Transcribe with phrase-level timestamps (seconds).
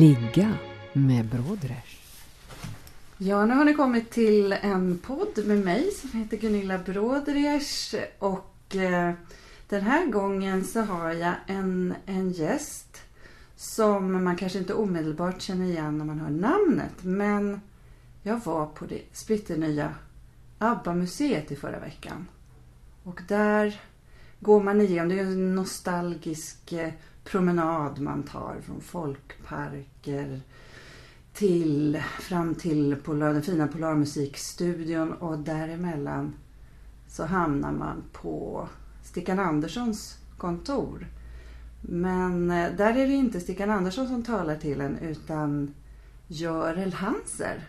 [0.00, 0.54] Ligga
[0.92, 1.84] med Brodrej.
[3.18, 7.62] Ja, nu har ni kommit till en podd med mig som heter Gunilla Brodrej.
[8.18, 9.12] och eh,
[9.68, 13.02] den här gången så har jag en, en gäst
[13.56, 17.60] som man kanske inte omedelbart känner igen när man hör namnet men
[18.22, 19.94] jag var på det splitternya
[20.58, 22.28] ABBA-museet i förra veckan
[23.02, 23.80] och där
[24.40, 26.92] går man igenom, det är en nostalgisk eh,
[27.26, 30.40] promenad man tar från folkparker
[31.32, 36.34] till, fram till Polar, den fina Polarmusikstudion och däremellan
[37.08, 38.68] så hamnar man på
[39.02, 41.06] Stickan Anderssons kontor.
[41.80, 45.74] Men eh, där är det inte Stickan Andersson som talar till en utan
[46.26, 47.64] Görel Hanser.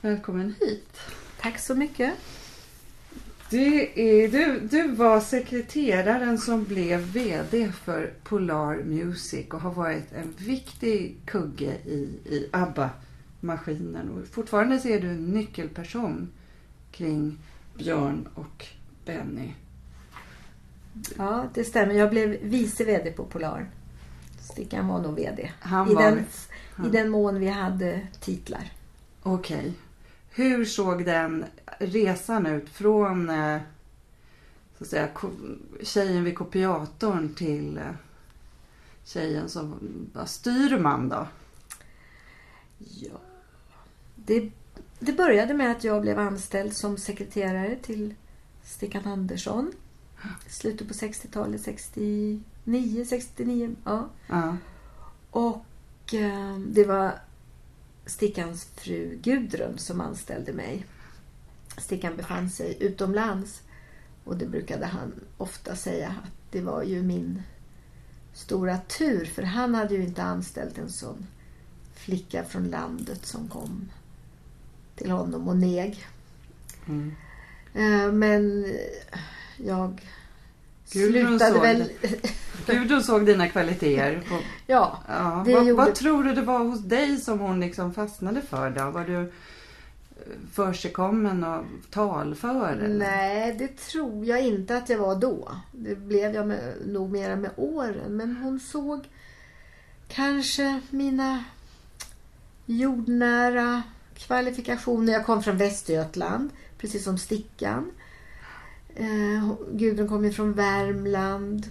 [0.00, 0.98] Välkommen hit.
[1.40, 2.14] Tack så mycket.
[3.52, 10.12] Du, är, du, du var sekreteraren som blev VD för Polar Music och har varit
[10.12, 14.08] en viktig kugge i, i ABBA-maskinen.
[14.10, 16.32] Och fortfarande så är du en nyckelperson
[16.90, 17.38] kring
[17.78, 18.66] Björn och
[19.04, 19.52] Benny.
[21.18, 21.94] Ja, det stämmer.
[21.94, 23.70] Jag blev vice VD på Polar.
[24.40, 25.50] Stickan var nog VD.
[25.60, 26.24] Han I, var den, det.
[26.76, 26.86] Ja.
[26.86, 28.72] I den mån vi hade titlar.
[29.22, 29.72] Okej.
[30.30, 31.44] Hur såg den
[31.82, 33.60] resan ut från eh,
[34.78, 35.08] så att säga,
[35.82, 37.94] tjejen vid kopiatorn till eh,
[39.04, 39.74] tjejen som
[40.12, 41.26] var styrman då?
[42.78, 43.20] Ja.
[44.16, 44.50] Det,
[44.98, 48.14] det började med att jag blev anställd som sekreterare till
[48.64, 49.72] Stickan Andersson.
[50.48, 53.74] Slutet på 60-talet, 69, 69.
[53.84, 54.08] Ja.
[54.26, 54.56] Ja.
[55.30, 57.12] Och eh, det var
[58.06, 60.86] Stickans fru Gudrun som anställde mig.
[61.78, 63.60] Stickan befann sig utomlands
[64.24, 67.42] och det brukade han ofta säga att det var ju min
[68.32, 71.26] stora tur för han hade ju inte anställt en sån
[71.94, 73.90] flicka från landet som kom
[74.96, 76.06] till honom och neg.
[76.88, 77.14] Mm.
[77.74, 78.66] Eh, Men
[79.56, 80.02] jag
[80.92, 81.90] Gudrun slutade såg väl...
[82.66, 84.22] Gudrun såg dina kvaliteter.
[84.28, 85.44] På, ja, ja.
[85.46, 88.90] Vad, gjorde- vad tror du det var hos dig som hon liksom fastnade för då?
[88.90, 89.32] Var du
[90.52, 92.72] försigkommen och talför?
[92.72, 92.98] eller?
[92.98, 95.48] Nej, det tror jag inte att jag var då.
[95.72, 98.16] Det blev jag med, nog mera med åren.
[98.16, 99.08] Men hon såg
[100.08, 101.44] kanske mina
[102.66, 103.82] jordnära
[104.14, 105.12] kvalifikationer.
[105.12, 107.90] Jag kom från Västergötland, precis som Stickan.
[108.96, 111.70] Eh, Gudrun kom ju från Värmland.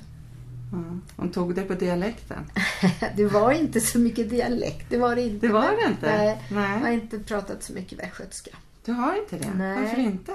[0.72, 0.78] Ja.
[1.16, 2.52] Hon tog det på dialekten.
[3.16, 5.48] Det var inte så mycket dialekt, det var det inte.
[5.48, 6.18] Det var det inte?
[6.18, 6.72] Nej, Nej.
[6.72, 8.52] jag har inte pratat så mycket västgötska.
[8.86, 9.54] Du har inte det?
[9.58, 9.82] Nej.
[9.82, 10.32] Varför inte?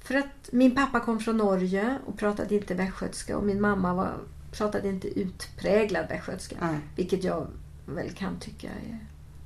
[0.00, 4.12] För att min pappa kom från Norge och pratade inte västgötska och min mamma var,
[4.52, 6.56] pratade inte utpräglad västgötska.
[6.60, 6.78] Nej.
[6.96, 7.46] Vilket jag
[7.86, 8.68] väl kan tycka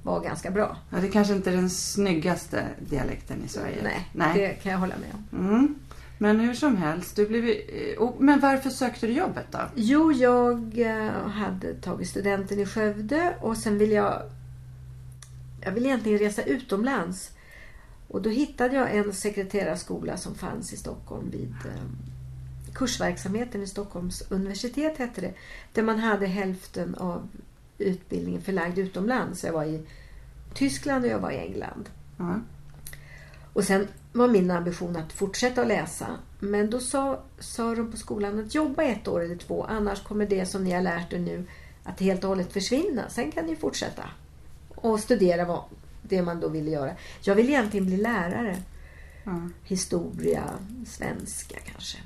[0.02, 0.76] var ganska bra.
[0.90, 3.82] Ja, det kanske inte är den snyggaste dialekten i Sverige.
[3.82, 4.38] Nej, Nej.
[4.38, 5.46] det kan jag hålla med om.
[5.48, 5.74] Mm.
[6.18, 7.44] Men hur som helst, du blev...
[7.48, 9.58] eh, och- Men varför sökte du jobbet då?
[9.74, 14.22] Jo, jag eh, hade tagit studenten i Skövde och sen ville jag...
[15.60, 17.30] Jag ville egentligen resa utomlands.
[18.08, 21.82] Och då hittade jag en sekreterarskola som fanns i Stockholm vid eh,
[22.74, 25.34] Kursverksamheten i Stockholms universitet hette det.
[25.72, 27.28] Där man hade hälften av
[27.78, 29.44] utbildningen förlagd utomlands.
[29.44, 29.82] Jag var i
[30.54, 31.88] Tyskland och jag var i England.
[32.18, 32.40] Ja.
[33.54, 36.06] Och sen var min ambition att fortsätta att läsa.
[36.40, 40.26] Men då sa, sa de på skolan att jobba ett år eller två annars kommer
[40.26, 41.44] det som ni har lärt er nu
[41.84, 43.08] att helt och hållet försvinna.
[43.08, 44.02] Sen kan ni fortsätta
[44.74, 45.64] och studera vad,
[46.02, 46.92] det man då ville göra.
[47.20, 48.56] Jag ville egentligen bli lärare.
[49.24, 49.48] Ja.
[49.64, 50.44] Historia,
[50.86, 51.98] svenska kanske.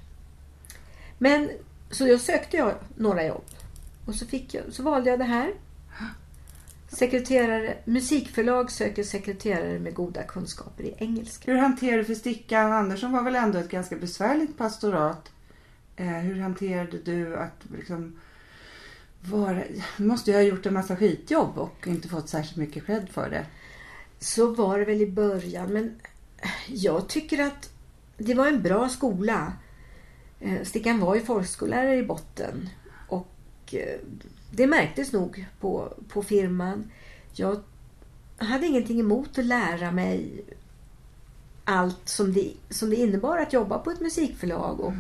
[1.19, 1.51] Men
[1.91, 3.45] så jag sökte jag några jobb.
[4.07, 5.53] Och så, fick jag, så valde jag det här.
[6.89, 11.53] Sekreterare, musikförlag söker sekreterare med goda kunskaper i engelska.
[11.53, 15.33] Hur hanterade du för Stickan Andersson var väl ändå ett ganska besvärligt pastorat.
[15.97, 18.21] Eh, hur hanterade du att liksom
[19.21, 19.63] vara...
[19.97, 23.31] Du måste ju ha gjort en massa skitjobb och inte fått särskilt mycket cred för
[23.31, 23.47] det.
[24.19, 26.01] Så var det väl i början men
[26.69, 27.71] jag tycker att
[28.17, 29.53] det var en bra skola.
[30.41, 32.69] Eh, Stickan var ju folkskollärare i botten.
[33.09, 33.35] Och
[33.73, 33.99] eh,
[34.51, 36.91] det märktes nog på, på firman.
[37.33, 37.61] Jag
[38.37, 40.45] hade ingenting emot att lära mig
[41.65, 44.93] allt som det, som det innebar att jobba på ett musikförlag och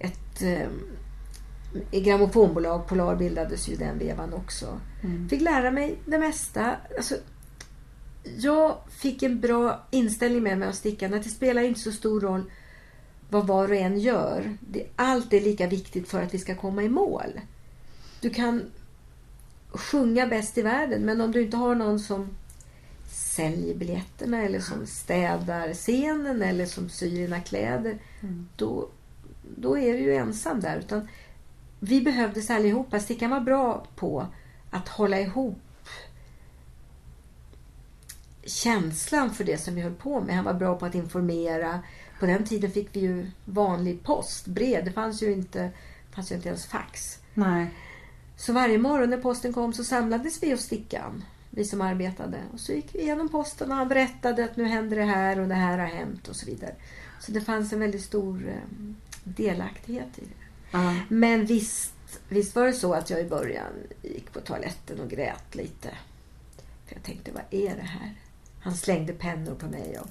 [0.00, 2.86] ett eh, grammofonbolag.
[2.86, 4.80] Polar bildades ju den vevan också.
[5.02, 5.28] Mm.
[5.28, 6.76] Fick lära mig det mesta.
[6.96, 7.14] Alltså,
[8.36, 12.20] jag fick en bra inställning med mig av Stickan att det spelar inte så stor
[12.20, 12.50] roll
[13.30, 14.56] vad var och en gör.
[14.60, 17.40] Det, allt är lika viktigt för att vi ska komma i mål.
[18.20, 18.70] Du kan
[19.72, 22.28] sjunga bäst i världen men om du inte har någon som
[23.10, 28.48] säljer biljetterna eller som städar scenen eller som syr dina kläder Mm.
[28.56, 28.88] då,
[29.56, 30.78] då är du ju ensam där.
[30.78, 31.08] Utan
[31.80, 33.00] vi behövdes allihopa.
[33.00, 34.26] Stickan var bra på
[34.70, 35.58] att hålla ihop
[38.42, 40.36] känslan för det som vi höll på med.
[40.36, 41.80] Han var bra på att informera.
[42.20, 44.84] På den tiden fick vi ju vanlig post, brev.
[44.84, 45.70] Det fanns ju inte,
[46.10, 47.18] fanns ju inte ens fax.
[47.34, 47.70] Nej.
[48.38, 52.38] Så varje morgon när posten kom så samlades vi hos Stickan, vi som arbetade.
[52.52, 55.48] Och så gick vi igenom posten och han berättade att nu händer det här och
[55.48, 56.74] det här har hänt och så vidare.
[57.20, 58.54] Så det fanns en väldigt stor eh,
[59.24, 60.30] delaktighet i det.
[60.70, 60.94] Ja.
[61.08, 61.92] Men visst,
[62.28, 65.88] visst var det så att jag i början gick på toaletten och grät lite.
[66.86, 68.14] För jag tänkte, vad är det här?
[68.60, 70.08] Han slängde pennor på mig och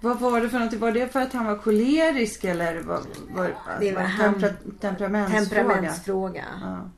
[0.00, 0.80] Vad var det för någonting?
[0.80, 5.44] Var det för att han var kolerisk eller var, var, Det var han- tempera, temperamentsfråga?
[5.64, 6.44] temperamentsfråga.
[6.62, 6.90] Ja.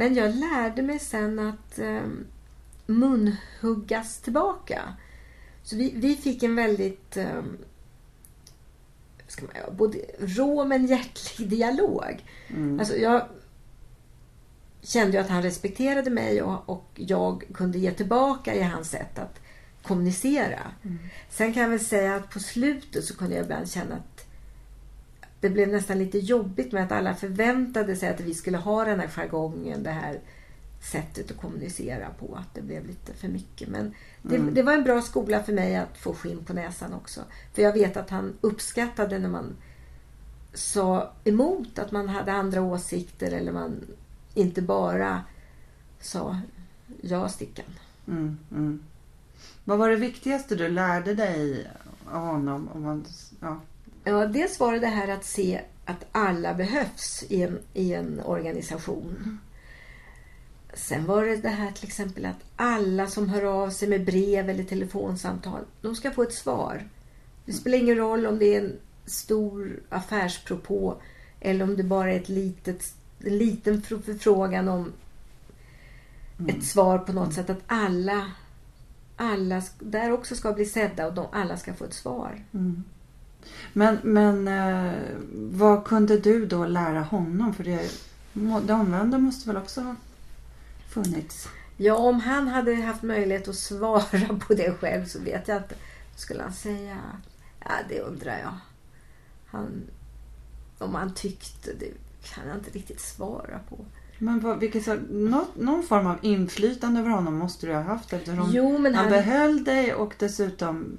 [0.00, 2.02] Men jag lärde mig sen att eh,
[2.86, 4.96] munhuggas tillbaka.
[5.62, 7.42] Så vi, vi fick en väldigt eh,
[9.26, 12.24] ska man, både rå men hjärtlig dialog.
[12.48, 12.80] Mm.
[12.80, 13.28] Alltså jag
[14.82, 19.18] kände ju att han respekterade mig och, och jag kunde ge tillbaka i hans sätt
[19.18, 19.40] att
[19.82, 20.60] kommunicera.
[21.30, 24.09] Sen kan jag väl säga att på slutet så kunde jag ibland känna att
[25.40, 29.00] det blev nästan lite jobbigt med att alla förväntade sig att vi skulle ha den
[29.00, 30.20] här jargongen, det här
[30.82, 32.34] sättet att kommunicera på.
[32.34, 33.68] Att det blev lite för mycket.
[33.68, 34.54] Men det, Mm.
[34.54, 37.20] det var en bra skola för mig att få skinn på näsan också.
[37.54, 39.56] För jag vet att han uppskattade när man
[40.54, 43.80] sa emot att man hade andra åsikter eller man
[44.34, 45.22] inte bara
[46.00, 46.40] sa
[47.00, 47.64] ja stickan.
[48.08, 48.82] Mm, mm.
[49.64, 51.70] Vad var det viktigaste du lärde dig
[52.06, 52.68] av honom?
[52.74, 53.04] Om man,
[53.40, 53.60] ja.
[54.04, 58.20] Ja, dels var det det här att se att alla behövs i en, i en
[58.20, 59.38] organisation.
[60.74, 64.50] Sen var det det här till exempel att alla som hör av sig med brev
[64.50, 66.88] eller telefonsamtal, de ska få ett svar.
[67.44, 68.76] Det spelar ingen roll om det är en
[69.06, 70.96] stor affärspropå
[71.40, 72.94] eller om det bara är ett litet,
[73.24, 74.92] en liten fr- förfrågan om
[76.48, 77.50] ett svar på något sätt.
[77.50, 78.32] Att alla,
[79.16, 82.44] alla där också ska bli sedda och de, alla ska få ett svar.
[82.52, 82.84] Mm.
[83.72, 84.92] Men, men eh,
[85.34, 87.54] vad kunde du då lära honom?
[87.54, 87.90] För det,
[88.66, 89.94] det omvända måste väl också ha
[90.88, 91.48] funnits?
[91.76, 95.74] Ja, om han hade haft möjlighet att svara på det själv så vet jag inte.
[96.16, 96.96] Skulle han säga
[97.64, 98.54] Ja, det undrar jag.
[99.46, 99.82] Han,
[100.78, 101.92] om han tyckte, det
[102.22, 103.84] kan jag inte riktigt svara på.
[104.18, 108.50] Men vad, vilket, något, någon form av inflytande över honom måste du ha haft eftersom
[108.52, 109.10] Jo, han han...
[109.10, 110.98] behöll dig och dessutom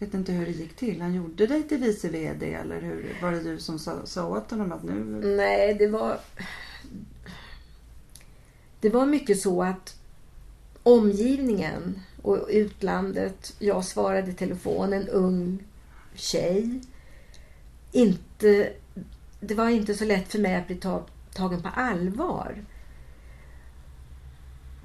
[0.00, 1.00] vet inte hur det gick till.
[1.00, 4.50] Han gjorde dig till vice VD eller hur var det du som sa, sa åt
[4.50, 4.94] honom att nu...
[5.36, 6.20] Nej, det var...
[8.80, 9.96] Det var mycket så att
[10.82, 15.64] omgivningen och utlandet, jag svarade i telefon, en ung
[16.14, 16.80] tjej.
[17.92, 18.72] Inte,
[19.40, 20.76] det var inte så lätt för mig att bli
[21.34, 22.64] tagen på allvar.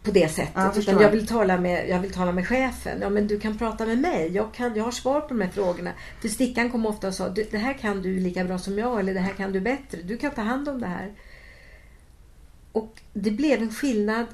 [0.06, 0.54] På det sättet.
[0.56, 0.74] Ja.
[0.76, 3.02] Utan jag vill, tala med, jag vill tala med chefen.
[3.02, 4.32] Ja, men du kan prata med mig.
[4.32, 5.92] Jag, kan, jag har svar på de här frågorna.
[6.22, 9.00] För Stickan kom ofta och sa "Du, det här kan du lika bra som jag
[9.00, 10.02] eller det här kan du bättre.
[10.02, 11.14] Du kan ta hand om det här.
[12.72, 14.26] Och det blev en skillnad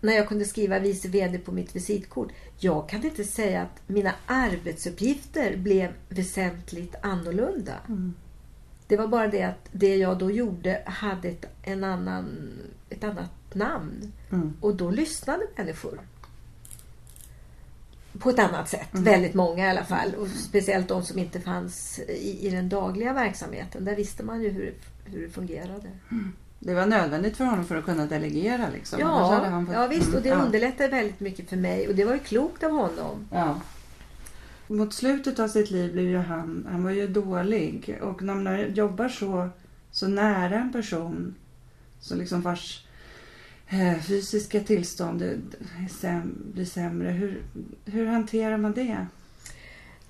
[0.00, 2.28] när jag kunde skriva vice VD på mitt visitkort.
[2.58, 7.74] Jag kan inte säga att mina arbetsuppgifter blev väsentligt annorlunda.
[7.88, 8.14] Mm.
[8.86, 12.50] Det var bara det att det jag då gjorde hade ett, en annan,
[12.90, 14.12] ett annat namn.
[14.30, 14.52] Mm.
[14.60, 16.00] Och då lyssnade människor.
[18.18, 18.92] På ett annat sätt.
[18.92, 19.04] Mm.
[19.04, 20.14] Väldigt många i alla fall.
[20.14, 23.84] Och speciellt de som inte fanns i, i den dagliga verksamheten.
[23.84, 25.88] Där visste man ju hur, hur det fungerade.
[26.58, 29.00] Det var nödvändigt för honom för att kunna delegera liksom.
[29.00, 30.14] Ja, fått- ja, visst.
[30.14, 31.88] Och det Mm, underlättade väldigt mycket för mig.
[31.88, 33.28] Och det var ju klokt av honom.
[33.32, 33.60] Ja.
[34.66, 37.98] Mot slutet av sitt liv blev ju han, han var ju dålig.
[38.02, 39.48] Och när man jobbar så,
[39.90, 41.34] så nära en person
[42.00, 42.86] så liksom vars
[44.02, 45.42] fysiska tillstånd
[46.00, 47.10] säm, blir sämre.
[47.10, 47.42] Hur,
[47.84, 49.06] hur hanterar man det?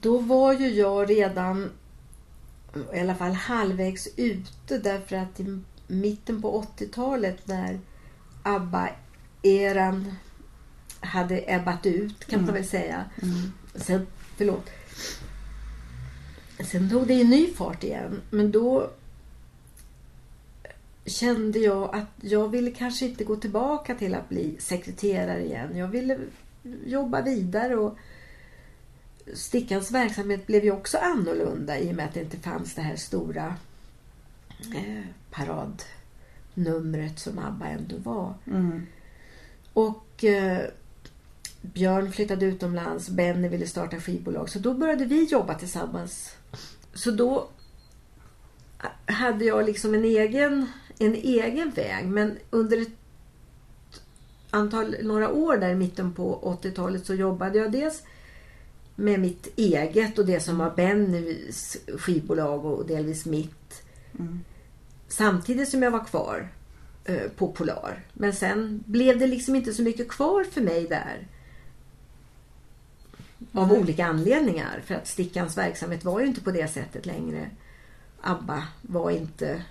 [0.00, 1.71] då var ju jag redan
[2.95, 7.81] i alla fall halvvägs ute därför att i mitten på 80-talet när
[8.43, 10.14] ABBA-eran
[11.00, 13.05] hade ebbat ut kan man väl säga.
[13.23, 13.52] Mm.
[13.75, 14.71] Sen, förlåt.
[16.64, 18.21] Sen tog det ju ny fart igen.
[18.31, 18.90] Men då
[21.04, 25.76] kände jag att jag ville kanske inte gå tillbaka till att bli sekreterare igen.
[25.76, 26.19] Jag ville
[26.85, 27.99] jobba vidare och
[29.35, 32.97] Stickans verksamhet blev ju också annorlunda i och med att det inte fanns det här
[32.97, 33.54] stora
[34.75, 38.35] eh, paradnumret som ABBA ändå var.
[38.47, 38.87] Mm.
[39.73, 40.64] Och eh,
[41.62, 44.50] Björn flyttade utomlands, Benny ville starta skivbolag.
[44.50, 46.37] Så då började vi jobba tillsammans.
[46.95, 47.49] Så då
[49.07, 50.66] hade jag liksom en egen,
[51.00, 52.07] en egen väg.
[52.07, 52.92] Men under ett
[54.50, 58.02] antal, några år där i mitten på 80-talet så jobbade jag dels
[58.95, 63.83] med mitt eget och det som var Bennys skivbolag och delvis mitt.
[64.19, 64.40] Mm.
[65.09, 66.49] Samtidigt som jag var kvar
[67.04, 68.04] eh, på Polar.
[68.12, 71.26] Men sen blev det liksom inte så mycket kvar för mig där.
[73.52, 73.80] Av Nej.
[73.80, 74.83] olika anledningar.
[74.87, 77.50] För att Stickans verksamhet var ju inte på det sättet längre.
[78.21, 79.62] ABBA var inte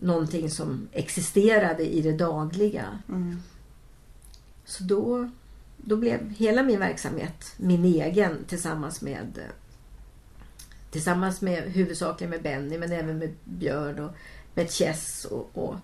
[0.00, 2.98] någonting som existerade i det dagliga.
[3.08, 3.36] Mm.
[4.64, 5.30] Så då,
[5.76, 9.40] då blev hela min verksamhet min egen tillsammans med
[10.90, 14.10] Tillsammans med huvudsakligen med Benny men även med Björn och
[14.54, 15.74] med Chess och, och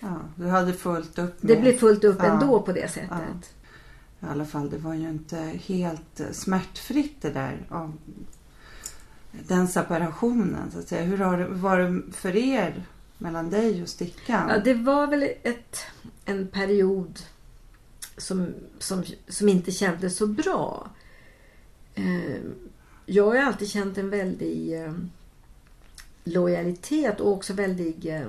[0.00, 1.56] Ja, du hade fullt upp med...
[1.56, 2.24] det blev fullt upp Ja.
[2.24, 3.10] ändå på det sättet.
[3.10, 4.26] Ja.
[4.28, 7.92] I alla fall, det var ju inte helt smärtfritt det där av
[9.48, 11.02] den separationen så att säga.
[11.02, 12.84] Hur har det var det för er
[13.18, 14.48] mellan dig och Stickan?
[14.48, 15.78] Ja, det var väl ett,
[16.24, 17.20] en period
[18.16, 20.90] som, som, som inte kändes så bra.
[21.94, 22.40] Eh,
[23.06, 24.92] Jag har alltid känt en väldig eh,
[26.24, 28.26] lojalitet och också väldig eh,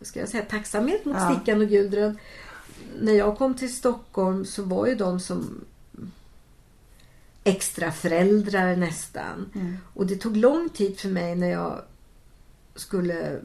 [0.00, 1.34] ska jag säga, tacksamhet mot Ja.
[1.34, 2.18] Stickan och Gudrun.
[3.00, 5.64] När jag kom till Stockholm så var ju de som
[7.44, 9.50] extra föräldrar nästan.
[9.54, 9.76] Mm.
[9.94, 11.82] Och det tog lång tid för mig när jag
[12.74, 13.40] skulle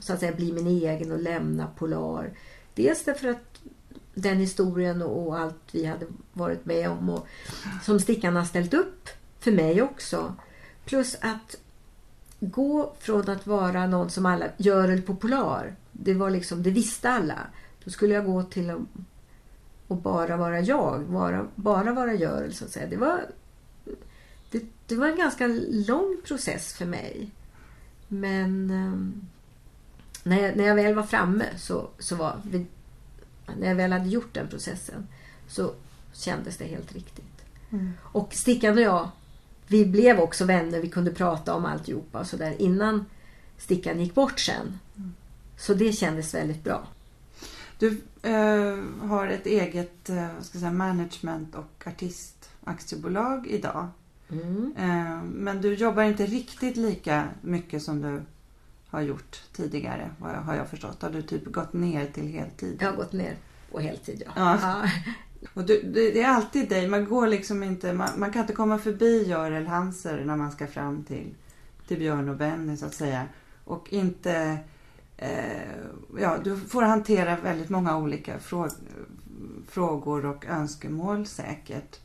[0.00, 2.30] så att säga bli min egen och lämna Polar.
[2.74, 3.60] Dels därför att
[4.14, 7.26] den historien och allt vi hade varit med om och
[7.82, 9.08] som Stickan har ställt upp
[9.40, 10.34] för mig också.
[10.84, 11.56] Plus att
[12.40, 17.10] gå från att vara någon som alla, Görel på Polar, det var liksom, det visste
[17.10, 17.38] alla.
[17.84, 18.78] Då skulle jag gå till att
[19.88, 22.86] och bara vara jag, bara, bara vara Görel så att säga.
[22.86, 23.20] Det var,
[24.50, 27.30] det, det var en ganska lång process för mig.
[28.08, 29.26] Men ehm,
[30.22, 32.66] när, jag, när jag väl var framme så, så var vi,
[33.58, 35.06] när jag väl hade gjort den processen
[35.48, 35.72] så
[36.12, 37.44] kändes det helt riktigt.
[37.70, 37.92] Mm.
[38.02, 39.08] Och Stickan och jag,
[39.66, 40.80] vi blev också vänner.
[40.80, 43.04] Vi kunde prata om alltihopa och sådär innan
[43.58, 44.78] Stickan gick bort sen.
[45.56, 46.86] Så det kändes väldigt bra.
[47.78, 53.88] Du eh, har ett eget eh, ska säga, management och artistaktiebolag idag.
[54.28, 54.74] Mm.
[54.76, 58.22] Eh, men du jobbar inte riktigt lika mycket som du
[58.88, 61.02] har gjort tidigare, har jag förstått.
[61.02, 62.76] Har du typ gått ner till heltid?
[62.80, 63.36] Jag har gått ner
[63.72, 64.32] på heltid, ja.
[64.36, 64.58] Ja.
[64.62, 64.88] ja.
[65.54, 68.78] Och du, det, är alltid dig, man går liksom inte, man, man kan inte komma
[68.78, 71.34] förbi Görel Hanser när man ska fram till,
[71.88, 73.24] till Björn och Benny så att säga.
[73.64, 74.58] Och inte,
[75.16, 75.76] Eh,
[76.18, 78.68] ja du får hantera väldigt många olika frå,
[79.68, 82.00] frågor och önskemål säkert.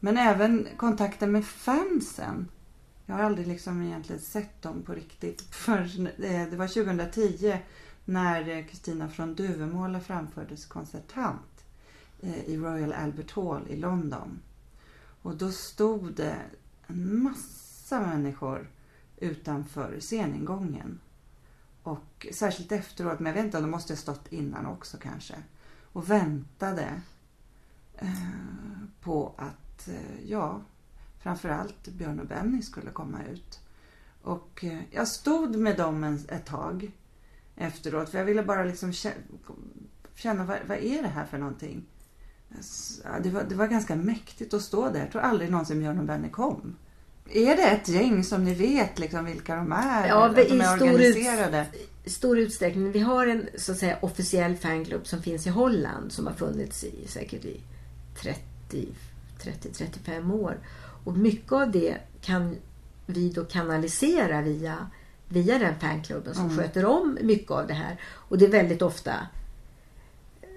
[0.00, 2.48] Men även kontakten med fansen.
[3.06, 5.40] Jag har aldrig liksom egentligen sett dem på riktigt.
[5.50, 5.80] För
[6.24, 7.58] eh, det var 2010
[8.04, 11.40] när eh, Kristina från Duvemåla framfördes konsertant
[12.46, 14.38] i Royal Albert Hall i London.
[15.22, 16.36] Och då stod det
[16.86, 18.70] en massa människor
[19.16, 21.00] utanför sceningången.
[21.84, 25.34] Och särskilt efteråt, men jag vet inte om de måste ha stått innan också kanske.
[25.82, 27.00] Och väntade
[27.98, 28.08] eh,
[29.00, 30.62] på att, eh, ja,
[31.18, 33.60] framförallt Björn och Benny skulle komma ut.
[34.22, 36.92] Och eh, jag stod med dem en, ett tag
[37.56, 38.92] efteråt för jag ville bara liksom
[40.14, 41.86] känna vad, vad är det här för någonting?
[43.22, 45.00] Det var, det var ganska mäktigt att stå där.
[45.00, 46.76] Jag tror aldrig någonsin Björn och Benny kom.
[47.30, 50.08] Är det ett gäng som ni vet liksom vilka de är?
[50.08, 51.66] Ja, att de i är stor organiserade?
[52.04, 52.92] I stor utsträckning.
[52.92, 56.84] Vi har en så att säga officiell fanklubb som finns i Holland som har funnits
[56.84, 57.60] i säkert i
[59.40, 60.58] 30-35 år.
[61.04, 62.56] Och mycket av det kan
[63.06, 64.90] vi då kanalisera via,
[65.28, 66.56] via den fanklubben som Mm.
[66.58, 68.00] sköter om mycket av det här.
[68.04, 69.12] Och det är väldigt ofta
[70.42, 70.48] eh,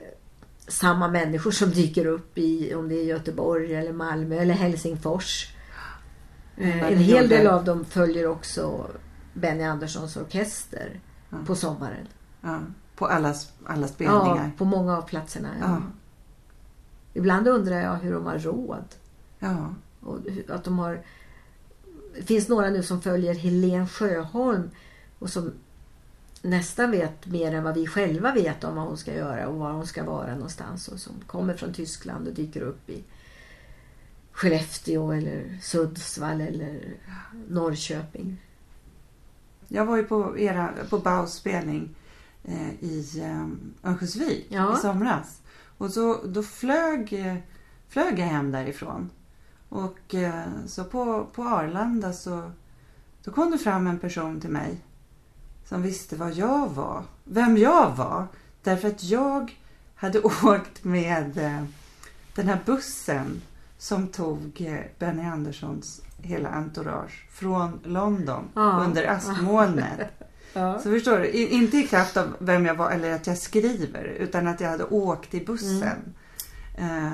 [0.67, 5.53] samma människor som dyker upp i om det är Göteborg eller Malmö eller Helsingfors.
[6.57, 8.87] Eh, en hel del av dem följer också
[9.33, 10.99] Benny Anderssons orkester
[11.29, 11.37] Ja.
[11.45, 12.07] på sommaren.
[12.41, 12.59] Ja,
[12.95, 13.33] på alla,
[13.65, 14.43] alla spelningar.
[14.43, 15.49] Ja, på många av platserna.
[15.61, 15.81] Ja.
[17.13, 18.85] Ibland undrar jag hur de har råd.
[19.39, 19.73] Ja.
[20.01, 20.17] Och
[20.49, 21.01] att de har...
[22.15, 24.69] Det finns några nu som följer Helen Sjöholm
[25.19, 25.51] och som
[26.41, 29.71] nästan vet mer än vad vi själva vet om vad hon ska göra och var
[29.71, 33.03] hon ska vara någonstans och som kommer från Tyskland och dyker upp i
[34.37, 36.93] Skellefteå eller Sundsvall eller
[37.47, 38.41] Norrköping.
[39.67, 41.95] Jag var ju på, era, på Baus spelning
[42.43, 44.77] eh, i eh, Örnsköldsvik Ja.
[44.77, 45.41] i somras.
[45.77, 47.35] Och så, då flög, eh,
[47.89, 49.09] flög jag hem därifrån.
[49.69, 52.51] Och eh, så på, på Arlanda så
[53.23, 54.77] då kom det fram en person till mig
[55.65, 57.03] som visste vad jag var.
[57.23, 58.27] Vem jag var.
[58.63, 59.57] Därför att jag
[59.95, 61.63] hade åkt med eh,
[62.35, 63.41] den här bussen
[63.77, 68.83] som tog eh, Benny Anderssons hela entourage från London Ja.
[68.85, 69.99] under askmolnet.
[70.53, 70.79] Ja.
[70.79, 74.47] Så förstår du, inte i kraft av vem jag var eller att jag skriver utan
[74.47, 76.13] att jag hade åkt i bussen.
[76.77, 77.11] Eh,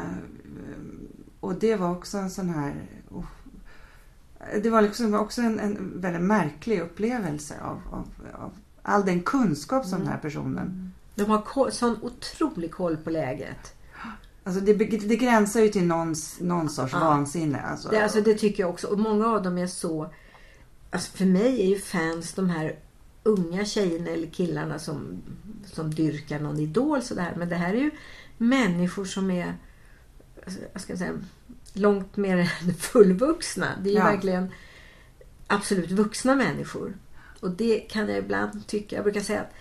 [1.40, 2.74] och det var också en sån här...
[3.12, 3.26] oh,
[4.64, 8.52] det var liksom också en, en väldigt märklig upplevelse av, av, av
[8.82, 10.94] all den kunskap som den här personen...
[11.16, 13.74] De har sån otrolig koll på läget.
[14.44, 17.00] Alltså det, det gränsar ju till någons, någon sorts Ja.
[17.00, 17.62] vansinne.
[17.62, 17.90] Alltså.
[17.90, 18.88] Det, alltså, det tycker jag också.
[18.88, 20.14] Och många av dem är så...
[20.90, 22.76] Alltså för mig är ju fans de här
[23.24, 25.22] unga tjejerna eller killarna som,
[25.66, 27.34] som dyrkar någon idol sådär.
[27.38, 27.92] Men det här är ju
[28.38, 29.54] människor som är
[30.46, 31.14] alltså, jag ska säga,
[31.74, 33.68] långt mer än fullvuxna.
[33.84, 34.06] Det är ju Ja.
[34.06, 34.52] verkligen
[35.48, 36.98] absolut vuxna människor.
[37.40, 38.96] Och det kan jag ibland tycka.
[38.96, 39.54] Jag brukar säga att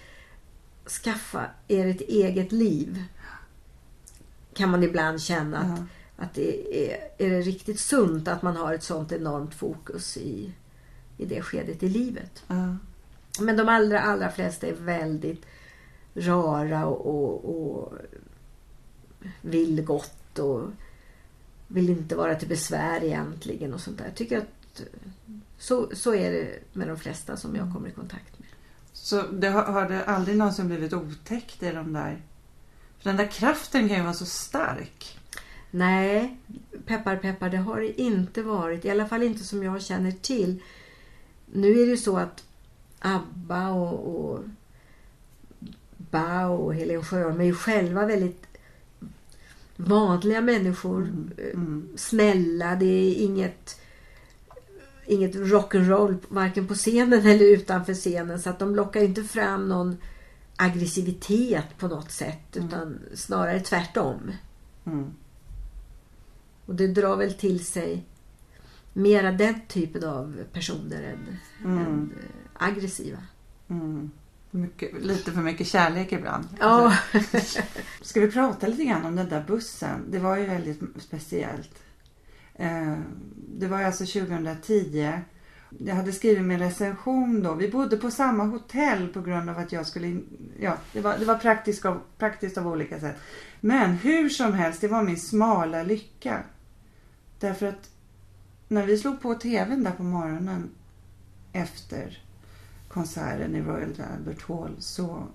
[0.90, 3.04] skaffa er ett eget liv.
[4.54, 6.24] Kan man ibland känna att Ja.
[6.24, 10.52] att det är, är det riktigt sunt att man har ett sånt enormt fokus i,
[11.16, 12.44] i det skedet i livet.
[12.46, 12.76] Ja.
[13.40, 15.46] Men de allra, allra flesta är väldigt
[16.14, 17.92] rara och, och, och
[19.40, 20.70] vill gott och
[21.68, 24.04] vill inte vara till besvär egentligen och sånt där.
[24.04, 24.82] Jag tycker att
[25.58, 28.48] så, så är det med de flesta som jag kommer i kontakt med.
[28.92, 32.22] Så det har, har det aldrig någonsin blivit otäckt i de där...
[33.02, 35.18] För den där kraften kan ju vara så stark.
[35.70, 36.36] Nej,
[36.86, 38.84] peppar peppar, det har det inte varit.
[38.84, 40.62] I alla fall inte som jag känner till.
[41.52, 42.44] Nu är det ju så att
[42.98, 44.44] ABBA och, och
[45.96, 48.46] Bao och Helen Sjöholm är ju själva väldigt
[49.76, 51.00] vanliga människor.
[51.52, 51.88] Mm.
[51.96, 53.80] Snälla, det är inget
[55.06, 58.40] inget rock'n'roll varken på scenen eller utanför scenen.
[58.40, 59.96] Så att de lockar inte fram någon
[60.62, 62.56] aggressivitet på något sätt.
[62.56, 64.32] Utan snarare tvärtom.
[64.86, 65.10] Mm.
[66.66, 68.04] Och det drar väl till sig
[68.92, 71.78] mera den typen av personer än, Mm.
[71.86, 73.18] än eh, aggressiva.
[73.68, 74.10] Mm.
[74.50, 76.48] Mycket, lite för mycket kärlek ibland.
[76.60, 76.96] Ja,
[78.00, 80.04] Ska vi prata lite grann om den där bussen?
[80.10, 81.78] Det var ju väldigt speciellt.
[82.54, 82.96] Eh,
[83.58, 85.12] Det var alltså 2010.
[85.78, 87.54] Jag hade skrivit min recension då.
[87.54, 90.06] Vi bodde på samma hotell på grund av att jag skulle...
[90.06, 93.16] in- Ja, det var, det var praktiskt, av, praktiskt av olika sätt.
[93.60, 96.42] Men hur som helst, det var min smala lycka.
[97.38, 97.90] Därför att
[98.68, 100.70] när vi slog på tvn där på morgonen
[101.52, 102.22] efter
[102.88, 105.26] konserten i Royal Albert Hall så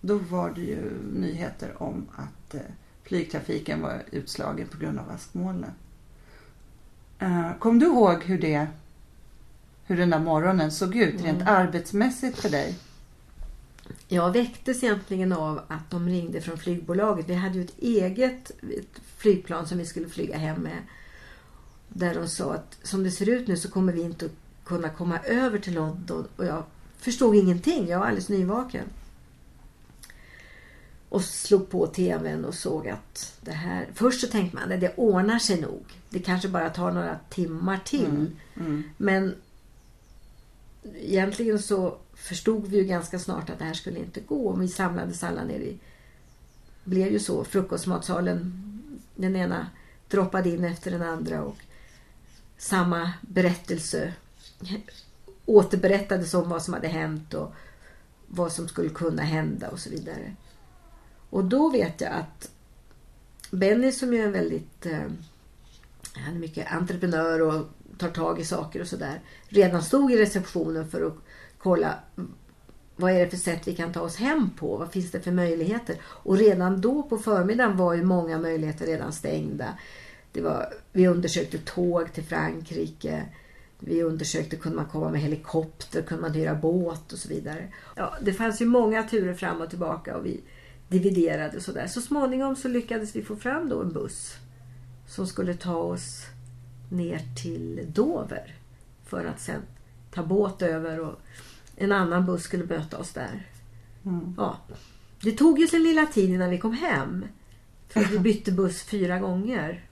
[0.00, 2.60] då var det ju nyheter om att eh,
[3.02, 5.70] flygtrafiken var utslagen på grund av askmolnen.
[7.18, 8.66] Eh, kom du ihåg hur det
[9.86, 11.54] hur den där morgonen såg ut rent Mm.
[11.54, 12.74] arbetsmässigt för dig?
[14.08, 17.28] jag väcktes egentligen av att de ringde från flygbolaget.
[17.28, 18.50] Vi hade ju ett eget
[19.16, 20.78] flygplan som vi skulle flyga hem med.
[21.88, 24.32] Där de sa att som det ser ut nu så kommer vi inte att
[24.64, 26.26] kunna komma över till London.
[26.36, 26.62] Och jag
[26.98, 27.88] förstod ingenting.
[27.88, 28.84] Jag var alldeles nyvaken.
[31.08, 33.86] Och slog på tvn och såg att det här...
[33.94, 35.84] Först så tänkte man att det ordnar sig nog.
[36.10, 38.30] Det kanske bara tar några timmar till.
[38.56, 38.82] Mm.
[38.96, 39.34] Men
[40.94, 44.52] egentligen så förstod vi ju ganska snart att det här skulle inte gå.
[44.52, 45.78] Vi samlades alla nere i...
[46.84, 47.44] Det blev ju så.
[47.44, 48.60] Frukostmatsalen.
[49.14, 49.70] Den ena
[50.08, 51.56] droppade in efter den andra och
[52.58, 54.12] samma berättelse
[55.46, 57.54] återberättades om vad som hade hänt och
[58.26, 60.36] vad som skulle kunna hända och så vidare.
[61.30, 62.50] Och då vet jag att
[63.50, 65.08] Benny som ju är en väldigt eh,
[66.14, 67.66] han är mycket entreprenör och
[67.98, 69.20] tar tag i saker och sådär.
[69.54, 71.14] Redan stod i receptionen för att
[71.58, 71.94] kolla
[72.96, 74.76] vad är det för sätt vi kan ta oss hem på?
[74.76, 75.96] Vad finns det för möjligheter?
[76.02, 79.78] Och redan då på förmiddagen var ju många möjligheter redan stängda.
[80.32, 83.22] Det var, vi undersökte tåg till Frankrike.
[83.78, 87.68] Vi undersökte, kunde man komma med helikopter, kunde man hyra båt och så vidare.
[87.96, 90.40] Ja, det fanns ju många turer fram och tillbaka och vi
[90.88, 91.86] dividerade och sådär.
[91.86, 94.34] Så småningom så lyckades vi få fram då en buss
[95.06, 96.26] som skulle ta oss
[96.90, 98.54] ner till Dover
[99.06, 99.62] för att sen
[100.10, 101.20] ta båt över och
[101.76, 103.46] en annan buss skulle möta oss där.
[104.04, 104.34] Mm.
[104.36, 104.58] Ja.
[105.20, 107.24] Det tog ju sin lilla tid innan vi kom hem.
[107.88, 109.84] För vi bytte buss fyra gånger.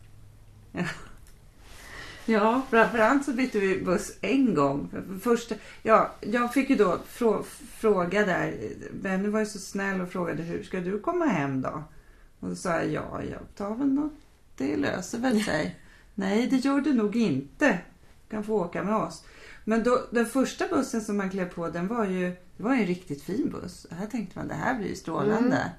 [2.27, 4.89] Ja, framförallt så bytte vi buss en gång.
[4.91, 7.43] För Först, ja, jag fick ju då frå,
[7.77, 8.55] fråga där.
[8.93, 11.83] Benny var ju så snäll och frågade hur ska du komma hem då?
[12.41, 14.13] Och då sa jag ja, jag tar väl något.
[14.57, 15.77] Det löser väl sig.
[16.15, 17.79] Nej, det gör det nog inte.
[18.33, 19.25] Kan få åka med oss.
[19.65, 22.87] Men då, den första bussen som man klev på den var ju, det var en
[22.87, 23.87] riktigt fin buss.
[23.91, 25.73] Här tänkte man det här blir ju strålande.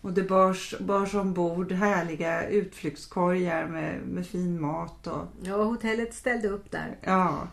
[0.00, 6.48] Och det bars, bars ombord härliga utflyktskorgar med, med fin mat och Ja, hotellet ställde
[6.48, 6.98] upp där.
[7.02, 7.48] Ja.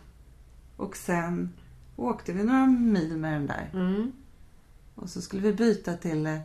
[0.77, 1.53] Och sen
[1.95, 3.69] åkte vi några mil med den där.
[3.73, 4.11] Mm.
[4.95, 6.39] Och så skulle vi byta till eh,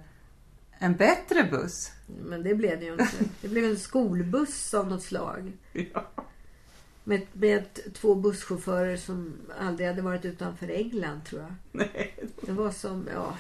[0.79, 1.93] en bättre buss.
[2.25, 3.09] Men det blev det ju inte.
[3.41, 5.53] Det blev en skolbuss av något slag.
[5.95, 6.07] Ja.
[7.05, 11.53] Med, med två busschaufförer som aldrig hade varit utanför England tror jag.
[11.73, 13.37] Nej, Det var som, ja,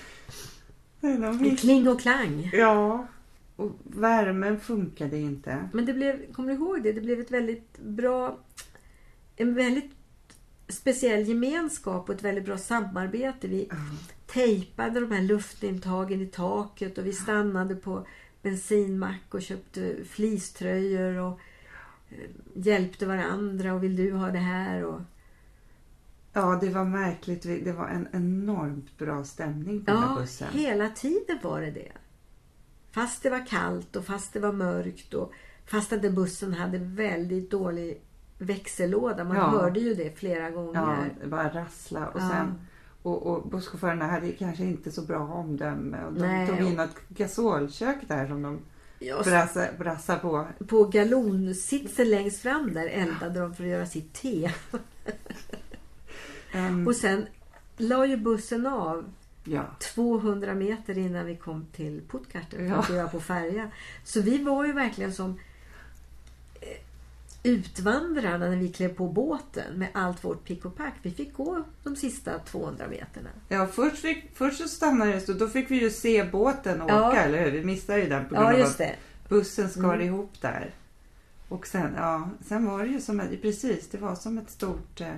[1.01, 2.51] nej, kling och klang.
[2.53, 3.07] Ja.
[3.57, 5.69] Och värmen funkade inte.
[5.73, 6.93] Men det blev, kommer du ihåg det?
[6.93, 8.39] Det blev ett väldigt bra,
[9.37, 9.91] en väldigt
[10.69, 13.49] speciell gemenskap och ett väldigt bra samarbete.
[13.49, 13.69] Vi
[14.27, 18.07] tejpade de här luftintagen i taket och vi stannade på
[18.43, 21.41] bensinmack och köpte fleecetröjor och
[22.55, 24.85] hjälpte varandra och vill du ha det här?
[24.85, 25.01] Och,
[26.33, 27.43] Ja, det var märkligt.
[27.43, 30.49] Det var en enormt bra stämning på den här ja, bussen.
[30.53, 31.93] hela tiden var det det.
[32.91, 35.33] Fast det var kallt och fast det var mörkt och
[35.67, 38.03] fast att den bussen hade väldigt dålig
[38.39, 39.25] växellåda.
[39.25, 39.43] Man Ja.
[39.43, 41.11] hörde ju det flera Ja, gånger.
[41.21, 42.29] det bara rassla och Ja.
[42.29, 42.55] sen
[43.03, 46.85] och, och busschaufförerna hade kanske inte så bra omdöme och de Nej, tog in och-
[46.85, 48.59] ett gasolkök där som de
[49.03, 50.47] Ja, brassade, brassade på.
[50.69, 54.51] på galonsitsen längst fram där eldade de för att göra sitt te.
[56.55, 57.27] Um, Och sen
[57.77, 59.13] la ju bussen av
[59.45, 59.63] ja.
[59.95, 62.77] 200 meter innan vi kom till Puttgarten för Ja.
[62.77, 63.71] att göra på färja.
[64.05, 65.39] Så vi var ju verkligen som
[67.43, 70.95] utvandrarna när vi klev på båten med allt vårt pick och pack.
[71.03, 73.29] Vi fick gå de sista 200 meterna.
[73.49, 76.95] Ja, först, fick, först så stannade det så då fick vi ju se båten åka,
[76.95, 77.17] Ja.
[77.17, 77.51] eller hur?
[77.51, 78.95] Vi missade ju den på grund Ja, av att det.
[79.29, 80.01] bussen skar Mm.
[80.07, 80.71] ihop där.
[81.49, 85.01] Och sen, ja, sen var det ju som ett, precis, det var som ett stort
[85.01, 85.09] eh,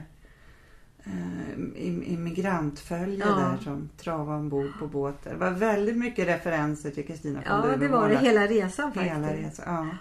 [1.05, 3.35] eh, im- immigrantfölje Ja.
[3.35, 5.33] där som travade ombord på båten.
[5.33, 9.15] Det var väldigt mycket referenser till Kristina von Ja, det var det hela resan faktiskt.
[9.17, 9.97] Hela resan, ja.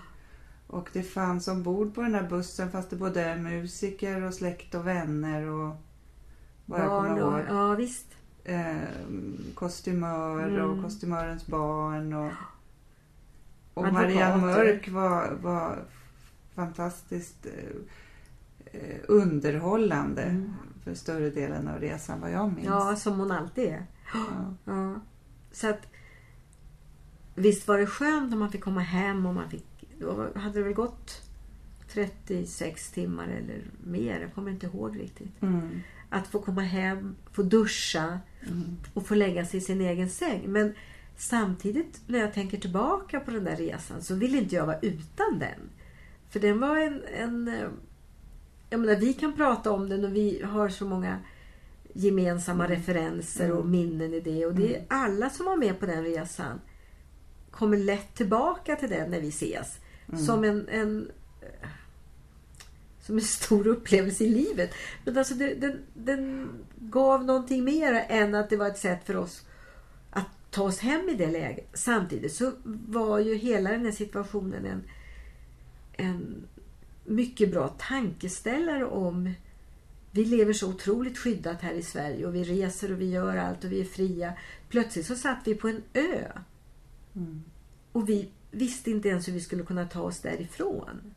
[0.72, 4.88] Och det fanns ombord på den här bussen fast det både musiker och släkt och
[4.88, 5.76] vänner och
[6.66, 7.46] vad jag Barn kommer ihåg.
[7.50, 8.08] ja, visst.
[8.44, 8.76] Eh,
[9.56, 10.70] kostymör Mm.
[10.70, 12.32] och kostymörens barn och,
[13.74, 13.94] och.
[13.94, 15.84] Marianne Mörk var, var
[16.56, 20.54] fantastiskt eh, eh, underhållande Mm.
[20.84, 22.68] för större delen av resan vad jag minns.
[22.68, 23.86] Ja, som hon alltid är.
[24.14, 24.54] Ja.
[24.66, 25.00] Ja.
[25.52, 25.80] Så att
[27.36, 29.66] visst var det skönt när man fick komma hem och man fick,
[30.02, 31.22] då hade det väl gått
[31.94, 35.42] 36 timmar eller mer, jag kommer inte ihåg riktigt.
[35.42, 35.82] Mm.
[36.10, 38.78] Att få komma hem, få duscha Mm.
[38.94, 40.44] och få lägga sig i sin egen säng.
[40.46, 40.74] Men
[41.18, 45.40] samtidigt när jag tänker tillbaka på den där resan så vill inte jag vara utan
[45.40, 45.70] den.
[46.30, 47.04] För den var en...
[47.04, 47.52] en
[48.70, 51.20] jag menar, vi kan prata om den och vi har så många
[51.94, 54.46] gemensamma referenser och minnen i det.
[54.46, 56.62] Och det är alla som var med på den resan
[57.52, 59.80] kommer lätt tillbaka till den när vi ses.
[60.18, 61.70] Som en, en eh,
[63.02, 64.74] som en stor upplevelse i livet.
[65.06, 69.16] Men alltså det, den, den gav någonting mer än att det var ett sätt för
[69.16, 69.42] oss
[70.10, 71.70] att ta oss hem i det läget.
[71.74, 74.84] Samtidigt så var ju hela den här situationen en,
[75.94, 76.48] en
[77.06, 79.34] mycket bra tankeställare om
[80.12, 83.64] vi lever så otroligt skyddat här i Sverige och vi reser och vi gör allt
[83.64, 84.34] och vi är fria.
[84.70, 86.28] Plötsligt så satt vi på en ö.
[87.16, 87.44] Mm.
[87.92, 91.14] Och vi visste inte ens hur vi skulle kunna ta oss därifrån.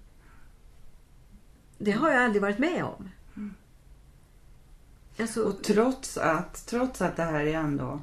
[1.79, 3.09] Det har jag aldrig varit med om.
[5.21, 8.01] Alltså, Och trots att, trots att det här är ändå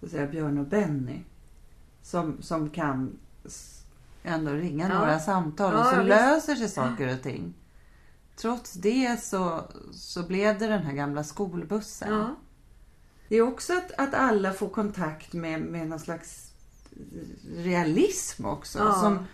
[0.00, 1.20] så att säga, Björn och Benny
[2.02, 3.18] som, som kan
[4.22, 4.98] ändå ringa Ja.
[4.98, 7.54] några samtal och Ja, så löser sig saker och ting.
[8.36, 12.12] Trots det så, så blev det den här gamla skolbussen.
[12.12, 12.34] ja.
[13.28, 16.47] Det är också att, att alla får kontakt med, med någon slags
[17.56, 18.78] realism också.
[18.78, 18.92] Ja.
[18.92, 19.26] Som,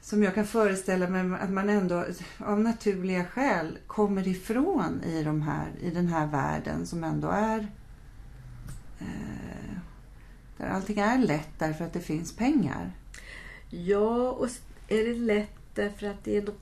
[0.00, 2.04] som jag kan föreställa mig att man ändå
[2.38, 7.68] av naturliga skäl kommer ifrån i, de här, i den här världen som ändå är
[8.98, 9.76] eh,
[10.56, 12.92] där allting är lätt därför att det finns pengar.
[13.70, 14.48] Ja, och
[14.88, 16.58] är det lätt därför att det är något...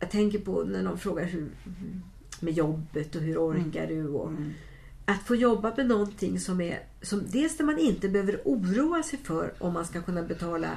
[0.00, 1.48] Jag tänker på när någon frågar hur,
[2.40, 4.08] med jobbet och hur orkar du?
[4.08, 4.52] Och, Mm.
[5.08, 9.18] Att få jobba med någonting som är som dels där man inte behöver oroa sig
[9.18, 10.70] för om man ska kunna betala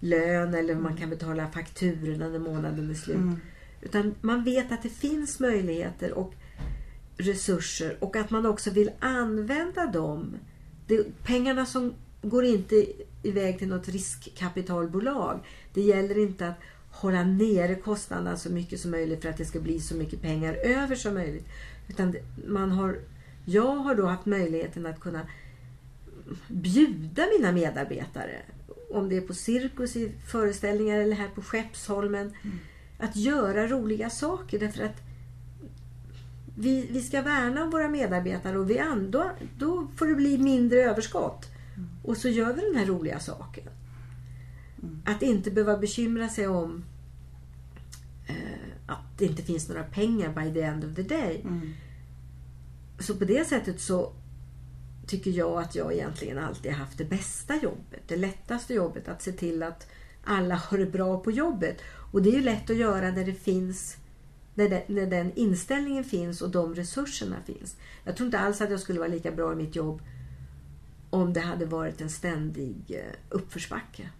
[0.00, 3.16] lön eller om man kan betala fakturorna när månaden är slut.
[3.16, 3.40] Mm.
[3.80, 6.34] Utan man vet att det finns möjligheter och
[7.16, 10.36] resurser och att man också vill använda dem.
[10.86, 12.86] Det, pengarna som går inte
[13.22, 15.40] iväg till något riskkapitalbolag.
[15.74, 16.60] Det gäller inte att
[16.90, 20.54] hålla nere kostnaderna så mycket som möjligt för att det ska bli så mycket pengar
[20.54, 21.46] över som möjligt.
[21.88, 22.14] Utan
[22.46, 22.98] man har,
[23.44, 25.20] jag har då haft möjligheten att kunna
[26.48, 28.42] bjuda mina medarbetare,
[28.90, 32.32] om det är på cirkus i föreställningar eller här på Skeppsholmen,
[32.98, 35.02] att göra roliga saker därför att
[36.56, 39.10] vi, vi ska värna om våra medarbetare och vi an,
[39.58, 41.46] då, får det bli mindre överskott.
[42.04, 43.64] Och så gör vi den här roliga saken.
[45.04, 46.84] Att inte behöva bekymra sig om
[48.26, 48.34] eh,
[48.86, 51.40] att det inte finns några pengar by the end of the day.
[51.44, 51.74] Mm.
[53.04, 54.12] Så på det sättet så
[55.06, 58.02] tycker jag att jag egentligen alltid har haft det bästa jobbet.
[58.06, 59.86] Det lättaste jobbet att se till att
[60.24, 61.76] alla har det bra på jobbet.
[62.12, 63.96] Och det är ju lätt att göra när det finns
[64.54, 67.76] när, det, när den inställningen finns och de resurserna finns.
[68.04, 70.02] Jag tror inte alls att jag skulle vara lika bra i mitt jobb
[71.10, 74.10] om det hade varit en ständig eh, uppförsbacke.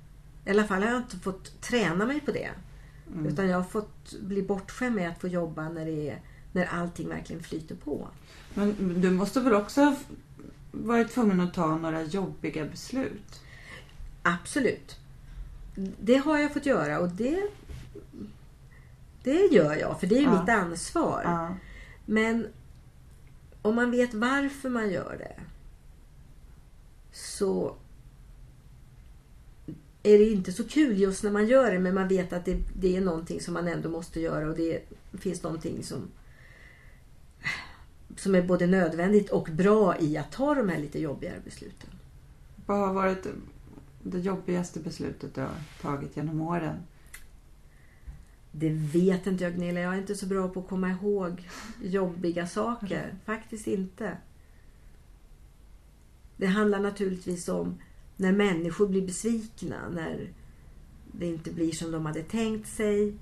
[0.44, 2.50] I alla fall har jag inte fått träna mig på det.
[3.26, 6.20] Utan jag har fått bli bortskämd med att få jobba när, det är,
[6.54, 8.08] när allting verkligen flyter på.
[8.54, 9.96] Men du måste väl också ha
[10.70, 13.40] varit tvungen att ta några jobbiga beslut?
[14.22, 14.96] Absolut.
[16.00, 17.48] Det har jag fått göra och det,
[19.22, 20.40] det gör jag för det är Ja.
[20.40, 21.22] mitt ansvar.
[21.24, 21.54] Ja.
[22.06, 22.46] Men
[23.62, 25.40] om man vet varför man gör det
[27.12, 27.76] så
[30.02, 32.58] är det inte så kul just när man gör det men man vet att det,
[32.76, 34.82] det är någonting som man ändå måste göra och det
[35.18, 35.98] finns någonting som
[38.16, 41.90] som är både nödvändigt och bra i att ta de här lite jobbigare besluten.
[42.66, 43.26] Vad har varit
[44.02, 46.76] det jobbigaste beslutet du har tagit genom åren?
[48.52, 49.80] Det vet inte jag Gunilla.
[49.80, 51.48] Jag är inte så bra på att komma ihåg
[51.82, 53.14] jobbiga saker.
[53.24, 54.16] Faktiskt inte.
[56.36, 57.78] Det handlar naturligtvis om
[58.16, 59.88] när människor blir besvikna.
[59.88, 60.32] När
[61.12, 63.14] det inte blir som de hade tänkt sig.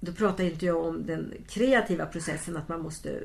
[0.00, 3.20] Då pratar inte jag om den kreativa processen att man måste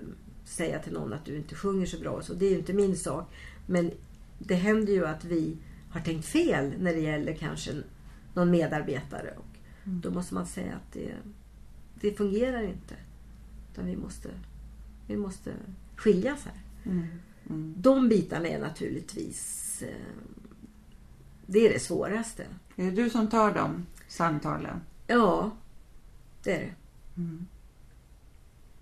[0.45, 2.21] säga till någon att du inte sjunger så bra.
[2.21, 3.33] Så det är ju inte min sak.
[3.67, 3.91] Men
[4.39, 5.57] det händer ju att vi
[5.89, 7.71] har tänkt fel när det gäller kanske
[8.33, 9.33] någon medarbetare.
[9.37, 11.11] Och Då måste man säga att det,
[12.01, 12.95] det fungerar inte.
[13.71, 14.29] Utan vi måste,
[15.07, 15.51] vi måste
[15.95, 16.61] skiljas här.
[16.91, 17.07] Mm.
[17.49, 17.73] Mm.
[17.77, 20.35] De bitarna är naturligtvis eh,
[21.45, 22.45] det är det svåraste.
[22.75, 24.81] Är det du som tar de samtalen?
[25.07, 25.51] Ja,
[26.45, 26.73] det.
[27.17, 27.45] Mm.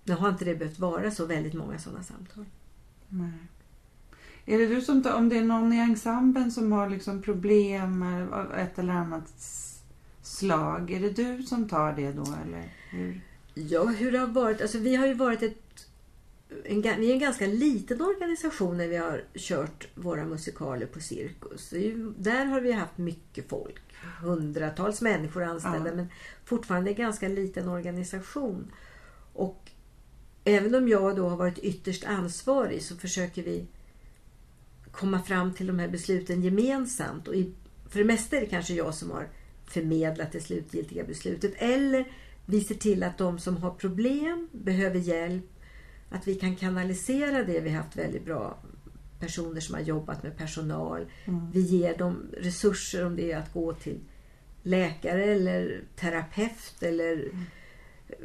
[0.04, 2.44] Nu har inte det behövt vara så väldigt många sådana samtal.
[3.08, 3.32] Nej.
[4.46, 8.02] Är det du som tar, om det är någon i ensemblen som har liksom problem
[8.32, 9.32] av ett eller annat
[10.22, 12.72] slag, är det du som tar det då eller?
[12.90, 13.20] Hur?
[13.54, 14.60] Ja, hur det har varit.
[14.60, 15.88] Alltså, vi har ju varit ett,
[16.64, 21.70] en, vi är en ganska liten organisation när vi har kört våra musikaler på Cirkus.
[22.16, 23.80] Där har vi haft mycket folk.
[24.22, 25.94] Hundratals människor anställda Ja.
[25.94, 26.06] men
[26.44, 28.72] fortfarande en ganska liten organisation.
[29.32, 29.70] Och
[30.44, 33.66] även om jag då har varit ytterst ansvarig så försöker vi
[34.92, 37.28] komma fram till de här besluten gemensamt.
[37.28, 37.52] Och i,
[37.88, 39.28] för det mesta är det kanske jag som har
[39.66, 41.52] förmedlat det slutgiltiga beslutet.
[41.56, 42.04] Eller
[42.46, 45.53] vi ser till att de som har problem, behöver hjälp,
[46.10, 47.60] att vi kan kanalisera det.
[47.60, 48.58] Vi har haft väldigt bra
[49.20, 51.06] personer som har jobbat med personal.
[51.24, 51.50] Mm.
[51.50, 54.00] Vi ger dem resurser om det är att gå till
[54.62, 57.28] läkare eller terapeut eller
[58.08, 58.16] eh,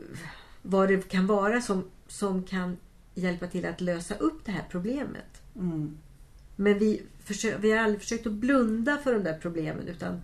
[0.62, 2.78] vad det kan vara som, som kan
[3.16, 5.42] hjälpa till att lösa upp det här problemet.
[5.56, 5.98] Mm.
[6.56, 10.22] Men vi, försö- vi har aldrig försökt att blunda för de där problemen utan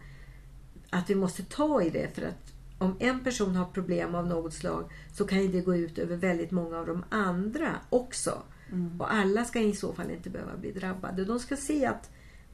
[0.90, 4.54] att vi måste ta i det för att om en person har problem av något
[4.54, 8.44] slag så kan ju det gå ut över väldigt många av de andra också.
[8.72, 9.02] Mm.
[9.02, 11.26] Och alla ska i så fall inte behöva bli drabbade.
[11.26, 12.12] De ska se att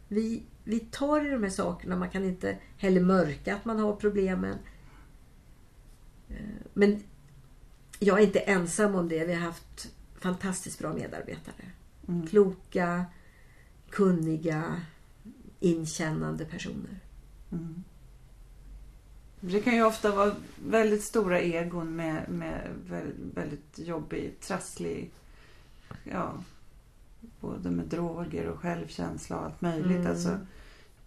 [0.08, 1.96] vi, vi tar i de här sakerna.
[1.96, 4.58] Man kan inte heller mörka att man har problemen.
[6.30, 6.36] Eh,
[6.74, 7.04] Men
[8.00, 9.26] jag är inte ensam om det.
[9.26, 11.72] Vi har haft fantastiskt bra medarbetare.
[12.08, 12.28] Mm.
[12.28, 13.06] Kloka,
[13.90, 14.82] kunniga,
[15.60, 17.00] inkännande personer.
[17.52, 17.84] Mm.
[19.42, 25.12] Det kan ju ofta vara väldigt stora egon med, med vä- väldigt jobbig, trasslig,
[26.04, 26.34] ja,
[27.40, 29.98] både med droger och självkänsla och allt möjligt.
[29.98, 30.08] Mm.
[30.08, 30.40] Alltså,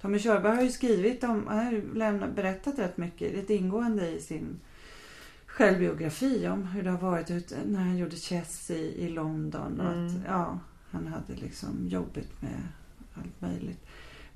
[0.01, 4.21] Tommy Körberg har ju skrivit om, han har lämnat, berättat rätt mycket, rätt ingående i
[4.21, 4.61] sin
[5.47, 9.81] självbiografi om hur det har varit ut, när han gjorde Chess i, i London.
[9.81, 10.07] Mm.
[10.07, 10.59] att, ja,
[10.91, 12.69] han hade liksom jobbigt med
[13.15, 13.84] allt möjligt.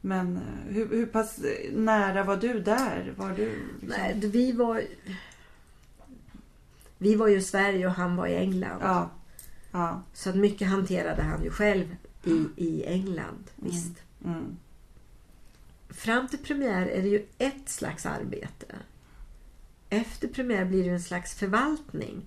[0.01, 1.41] Men eh, hur, hur pass
[1.73, 3.15] nära var du där?
[3.17, 3.89] Var du liksom...
[3.89, 4.83] Nej, vi var...
[6.99, 8.81] Vi var ju i Sverige och han var i England.
[8.83, 9.11] Ja.
[9.73, 10.03] Ja.
[10.13, 13.51] Så att mycket hanterade han ju själv i, i England.
[13.57, 14.03] Visst.
[14.25, 14.57] Mm.
[15.89, 18.67] Fram till premiär är det ju ett slags arbete.
[19.91, 22.23] Efter premiär blir det en slags förvaltning.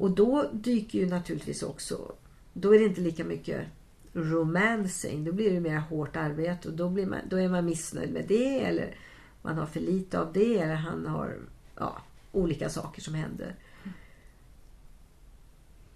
[0.00, 2.12] Och då dyker ju naturligtvis också...
[2.52, 3.66] Då är det inte lika mycket
[4.12, 5.24] romancing.
[5.24, 8.24] Då blir det mer hårt arbete och då, blir man, då är man missnöjd med
[8.28, 8.96] det eller
[9.42, 11.38] man har för lite av det eller han har
[11.76, 13.56] ja, olika saker som händer.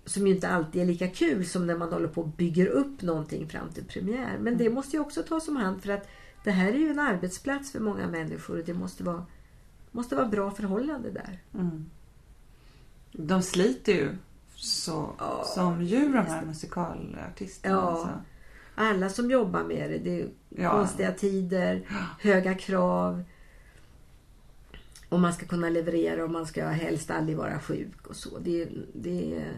[0.04, 3.02] Som ju inte alltid är lika kul som när man håller på och bygger upp
[3.02, 4.38] någonting fram till premiär.
[4.40, 6.08] Men det måste ju också tas om hand för att
[6.44, 9.26] det här är ju en arbetsplats för många människor och det måste vara,
[9.90, 11.42] måste vara bra förhållande där.
[11.54, 11.90] Mm.
[13.12, 14.16] De sliter ju
[14.56, 17.74] så Ja, som djur de här musikalartisterna.
[17.74, 17.80] Ja.
[17.80, 18.08] Alltså.
[18.74, 20.70] Alla som jobbar med det, det är Ja.
[20.70, 21.82] konstiga tider,
[22.20, 23.24] höga krav.
[25.08, 28.38] Och man ska kunna leverera och man ska helst aldrig vara sjuk och så.
[28.38, 29.52] Det, är- det är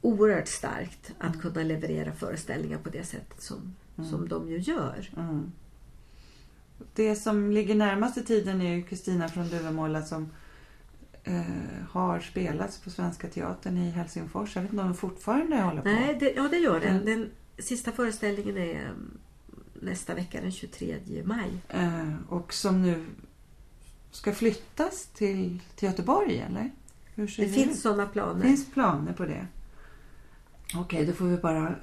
[0.00, 3.74] oerhört starkt att kunna leverera föreställningar på det sättet som,
[4.10, 5.10] som de ju gör.
[5.16, 5.52] Mm.
[6.94, 10.30] Det som ligger närmast i tiden är ju Kristina från Duvemåla som
[11.26, 11.42] eh,
[11.90, 14.56] har spelats på Svenska Teatern i Helsingfors.
[14.56, 15.88] Jag vet inte om de fortfarande håller på.
[15.88, 16.96] Nej, det, ja det gör den.
[16.96, 17.04] Mm.
[17.04, 19.18] Den sista föreställningen är um,
[19.80, 21.50] nästa vecka den 23 maj.
[21.68, 23.06] Eh, och som nu
[24.10, 26.70] ska flyttas till, till Göteborg, eller?
[27.14, 28.42] Det det, finns sådana planer.
[28.42, 29.46] finns planer på det.
[30.76, 31.74] Okej, då får vi bara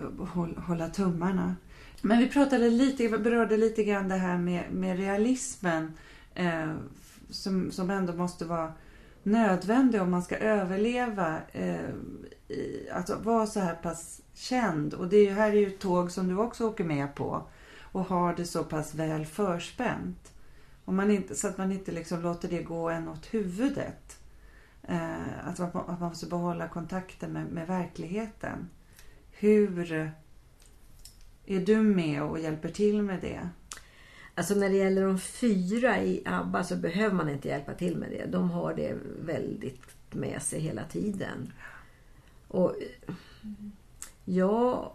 [0.57, 1.55] hålla, tummarna.
[2.01, 5.93] Men vi pratade lite, berörde lite grann det här med, med realismen
[6.35, 6.73] eh,
[7.29, 8.73] som, som ändå måste vara
[9.23, 11.41] nödvändig om man ska överleva.
[11.51, 11.89] Eh,
[12.47, 14.93] i, alltså vara så här pass känd.
[14.93, 17.43] Och det är ju, här är ju ett tåg som du också åker med på
[17.79, 20.33] och har det så pass väl förspänt.
[20.85, 24.19] Om man inte, så att man inte liksom låter det gå en åt huvudet.
[24.83, 28.69] Eh, att, man, att man måste behålla kontakten med, med verkligheten.
[29.31, 29.91] Hur
[31.45, 33.49] är du med och hjälper till med det?
[34.35, 38.11] Alltså när det gäller de fyra i ABBA så behöver man inte hjälpa till med
[38.11, 38.25] det.
[38.25, 41.53] De har det väldigt med sig hela tiden.
[42.47, 42.75] Och
[44.25, 44.91] jag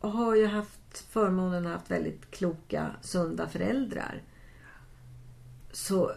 [0.00, 4.22] har ju haft förmånen att ha haft väldigt kloka, sunda föräldrar.
[5.72, 6.12] Så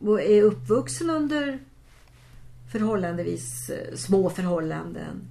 [0.00, 1.58] och är uppvuxen under
[2.72, 5.28] förhållandevis eh, små förhållanden.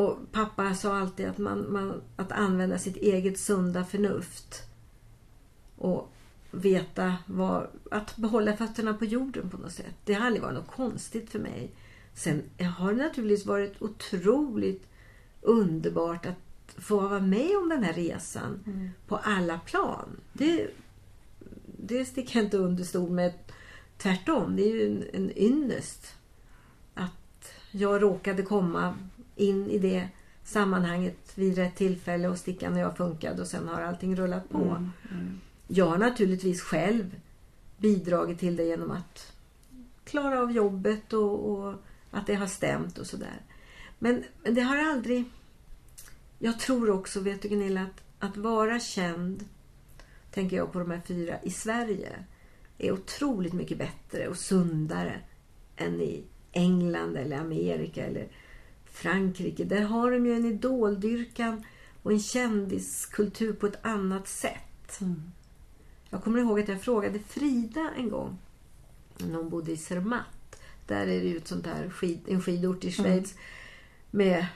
[0.00, 4.62] Och pappa sa alltid att, man, man, att använda sitt eget sunda förnuft.
[5.76, 6.12] Och
[6.50, 9.94] veta vad, att behålla fötterna på jorden på något sätt.
[10.04, 11.70] Det har aldrig varit något konstigt för mig.
[12.14, 12.42] Sen
[12.78, 14.86] har det naturligtvis varit otroligt
[15.40, 18.64] underbart att få vara med om den här resan
[19.06, 20.20] på alla plan.
[20.32, 20.70] Det,
[21.66, 23.32] det sticker jag inte under stol med.
[23.98, 26.06] Tvärtom, det är ju en, en ynnest
[26.94, 28.94] att jag råkade komma
[29.40, 30.08] in i det
[30.44, 34.58] sammanhanget vid rätt tillfälle och Stickan och jag funkade och sen har allting rullat på.
[34.58, 35.40] Mm, mm.
[35.68, 37.20] Jag har naturligtvis själv
[37.78, 39.32] bidragit till det genom att
[40.04, 41.74] klara av jobbet och, och
[42.10, 43.40] att det har stämt och sådär.
[43.98, 45.24] Men, men det har aldrig...
[46.38, 49.44] Jag tror också, vet du Gunilla, att, att vara känd,
[50.30, 52.24] tänker jag på de här fyra, i Sverige
[52.78, 55.20] är otroligt mycket bättre och sundare
[55.76, 58.28] än i England eller Amerika eller
[58.90, 59.64] Frankrike.
[59.64, 61.64] Där har de ju en idoldyrkan
[62.02, 65.00] och en kändiskultur på ett annat sätt.
[65.00, 65.32] Mm.
[66.10, 68.38] Jag kommer ihåg att jag frågade Frida en gång
[69.18, 70.62] när hon bodde i Zermatt.
[70.86, 73.34] Där är det ju ett sånt där skid, en skidort i Schweiz
[74.10, 74.46] med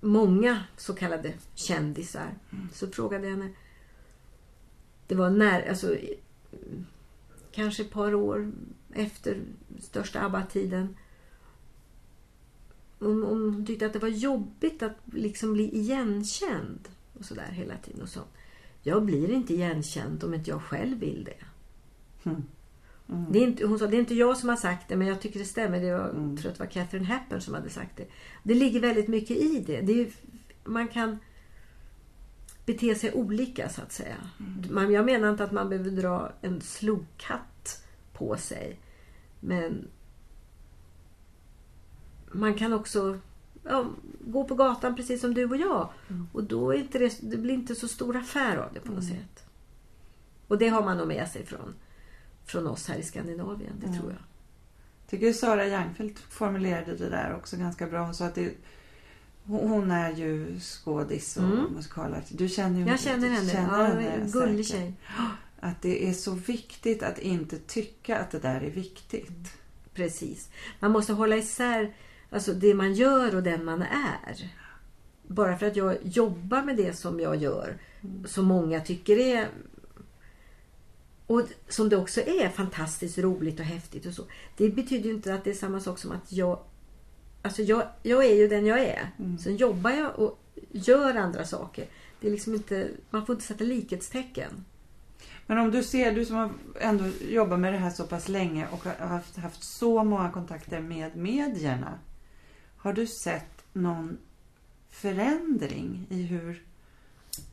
[0.00, 2.34] många så kallade kändisar.
[2.72, 3.50] Så frågade jag henne.
[5.06, 5.96] Det var när, alltså,
[7.52, 8.52] kanske ett par år
[8.94, 9.40] efter
[9.80, 10.96] största ABBA-tiden.
[13.02, 16.88] Hon, hon tyckte att det var jobbigt att liksom bli igenkänd.
[17.18, 18.02] Och sådär hela tiden.
[18.02, 18.20] Och så.
[18.82, 21.44] Jag blir inte igenkänd om inte jag själv vill det.
[22.30, 22.42] Mm.
[23.30, 25.20] Det är inte, hon sa det är inte jag som har sagt det men jag
[25.20, 25.80] tycker det stämmer.
[25.80, 26.30] Det var, Mm.
[26.30, 28.06] Jag tror att det var Catherine Hepburn som hade sagt det.
[28.42, 29.80] Det ligger väldigt mycket i det.
[29.80, 30.08] det är,
[30.64, 31.18] man kan
[32.66, 34.16] bete sig olika så att säga.
[34.70, 38.78] Man, jag menar inte att man behöver dra en slokhatt på sig.
[39.40, 39.88] Men
[42.32, 43.18] man kan också
[43.64, 43.86] ja,
[44.20, 45.88] gå på gatan precis som du och jag.
[46.32, 49.44] Och då inte det, det blir inte så stor affär av det på något sätt.
[50.48, 51.74] Och det har man nog med sig från,
[52.46, 54.20] från oss här i Skandinavien, det tror jag.
[55.10, 58.04] tycker Sara Youngfeldt formulerade det där också ganska bra.
[58.04, 58.52] Hon sa att det,
[59.44, 61.64] hon är ju skådis och Mm.
[61.74, 62.38] musikalartist.
[62.38, 63.50] Du känner ju Jag känner henne.
[63.50, 64.80] känner ja, henne en gullig säkert.
[64.82, 64.94] tjej.
[65.60, 69.52] Att det är så viktigt att inte tycka att det där är viktigt.
[69.94, 70.48] Precis.
[70.80, 71.92] Man måste hålla isär
[72.32, 74.50] alltså det man gör och den man är.
[75.26, 77.78] Bara för att jag jobbar med det som jag gör,
[78.26, 79.48] som många tycker är
[81.26, 84.22] och som det också är fantastiskt roligt och häftigt och så.
[84.56, 86.58] Det betyder ju inte att det är samma sak som att jag...
[87.42, 89.10] Alltså jag, jag är ju den jag är.
[89.40, 90.38] Sen jobbar jag och
[90.70, 91.86] gör andra saker.
[92.20, 94.64] Det är liksom inte, man får inte sätta likhetstecken.
[95.46, 98.66] Men om du ser, du som har ändå jobbat med det här så pass länge
[98.70, 101.98] och har haft, haft så många kontakter med medierna.
[102.82, 104.18] Har du sett någon
[104.90, 106.62] förändring i hur,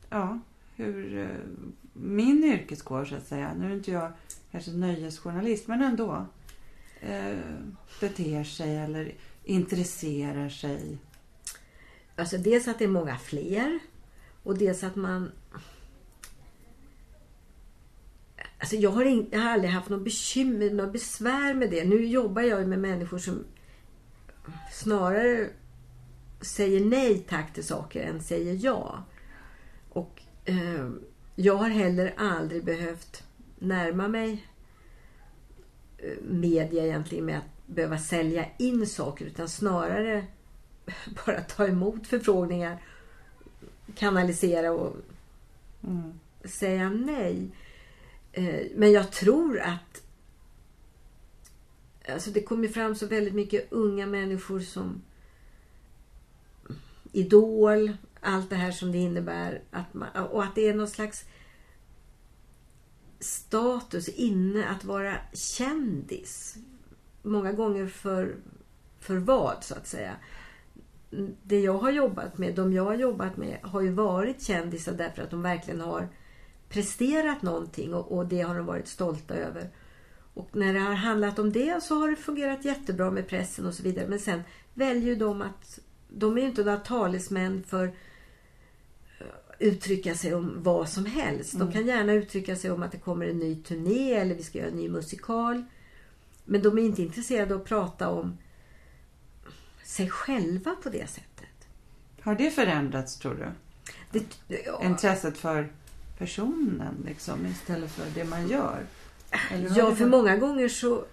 [0.08, 0.38] ja,
[0.76, 1.28] hur eh,
[1.92, 4.12] min yrkeskår så att säga, nu är inte jag
[4.50, 6.26] kanske nöjesjournalist men ändå,
[7.00, 7.38] eh,
[8.00, 9.14] beter sig eller
[9.44, 10.98] intresserar sig?
[12.16, 13.78] Alltså dels att det är många fler
[14.42, 15.32] och dels att man...
[18.58, 21.84] Alltså jag har, in, jag har aldrig haft något bekymmer, något besvär med det.
[21.84, 23.44] Nu jobbar jag ju med människor som
[24.72, 25.48] snarare
[26.40, 29.04] säger nej tack till saker än säger ja.
[29.88, 30.90] Och eh,
[31.34, 33.22] jag har heller aldrig behövt
[33.58, 34.46] närma mig
[35.98, 40.24] eh, media egentligen med att behöva sälja in saker utan snarare
[41.26, 42.82] bara ta emot förfrågningar,
[43.94, 44.96] kanalisera och
[45.84, 46.20] Mm.
[46.44, 47.48] säga nej.
[48.32, 49.99] Eh, Men jag tror att
[52.12, 55.02] alltså det kommer fram så väldigt mycket unga människor som
[57.12, 59.62] Idol, allt det här som det innebär.
[59.70, 61.24] Att man, och att det är någon slags
[63.20, 66.56] status inne att vara kändis.
[67.22, 68.36] Många gånger för,
[69.00, 70.16] för vad, så att säga.
[71.42, 75.22] Det jag har jobbat med, de jag har jobbat med, har ju varit kändisar därför
[75.22, 76.08] att de verkligen har
[76.68, 79.70] presterat någonting och, och det har de varit stolta över.
[80.34, 83.74] Och när det har handlat om det så har det fungerat jättebra med pressen och
[83.74, 84.08] så vidare.
[84.08, 84.42] Men sen
[84.74, 85.78] väljer de att...
[86.08, 89.26] De är ju inte några talesmän för eh,
[89.58, 91.58] uttrycka sig om vad som helst.
[91.58, 94.58] De kan gärna uttrycka sig om att det kommer en ny turné eller vi ska
[94.58, 95.64] göra en ny musikal.
[96.44, 98.38] Men de är inte intresserade av att prata om
[99.84, 101.68] sig själva på det sättet.
[102.20, 103.52] Har det förändrats tror du?
[104.18, 105.72] Det, ja, Intresset för
[106.18, 108.86] personen liksom istället för det man gör?
[109.76, 111.04] Ja, för många gånger så...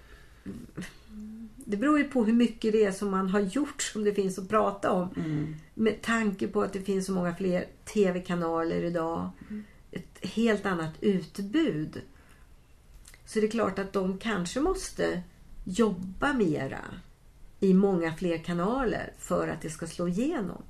[1.55, 4.39] Det beror ju på hur mycket det är som man har gjort som det finns
[4.39, 5.09] att prata om.
[5.15, 5.55] Mm.
[5.73, 9.29] Med tanke på att det finns så många fler tv-kanaler idag.
[9.91, 12.01] Ett helt annat utbud.
[13.25, 15.21] Så det är klart att de kanske måste
[15.63, 16.81] jobba mera
[17.59, 20.61] i många fler kanaler för att det ska slå igenom.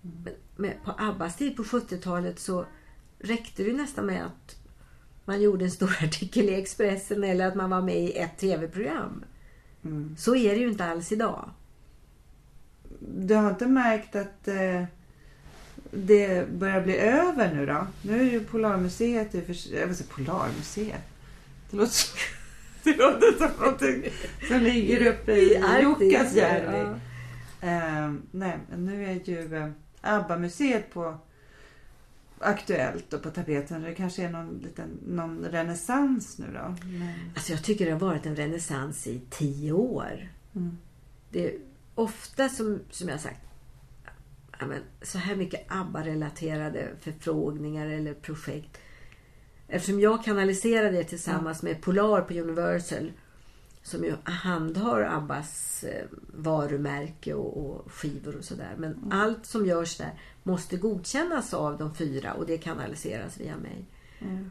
[0.00, 2.66] Men, men på Abbas tid på 70-talet så
[3.18, 4.63] räckte det ju nästan med att
[5.24, 9.24] man gjorde en stor artikel i Expressen eller att man var med i ett tv-program.
[9.84, 10.16] Mm.
[10.18, 11.50] Så är det ju inte alls idag.
[13.16, 14.84] Du har inte märkt att eh,
[15.90, 17.86] det börjar bli över nu då?
[18.02, 19.46] Nu är ju Polarmuseet, i för
[19.86, 21.02] vill säga Polarmuseet.
[21.70, 22.16] Det låter, så-
[22.84, 24.04] det låter som någonting
[24.48, 26.78] som ligger uppe i Jukkasjärvi.
[27.60, 27.68] Ja.
[27.68, 29.68] Eh, nej, nu är ju eh,
[30.00, 31.18] ABBA-museet på
[32.44, 33.82] aktuellt och på tapeten.
[33.82, 36.74] Det kanske är någon, liten, någon renässans nu då.
[36.86, 40.28] Men, Alltså jag tycker det har varit en renässans i tio år.
[40.54, 40.78] mm.
[41.30, 41.58] Det är
[41.94, 43.40] ofta som, som jag har sagt,
[44.60, 48.78] ja, men, så här mycket ABBA-relaterade förfrågningar eller projekt.
[49.68, 53.12] Eftersom jag kanaliserar det tillsammans med Polar på Universal
[53.84, 58.74] som ju handhar Abbas eh, varumärke och, och skivor och sådär.
[58.78, 63.84] Men allt som görs där måste godkännas av de fyra och det kanaliseras via mig.
[64.20, 64.50] Mm.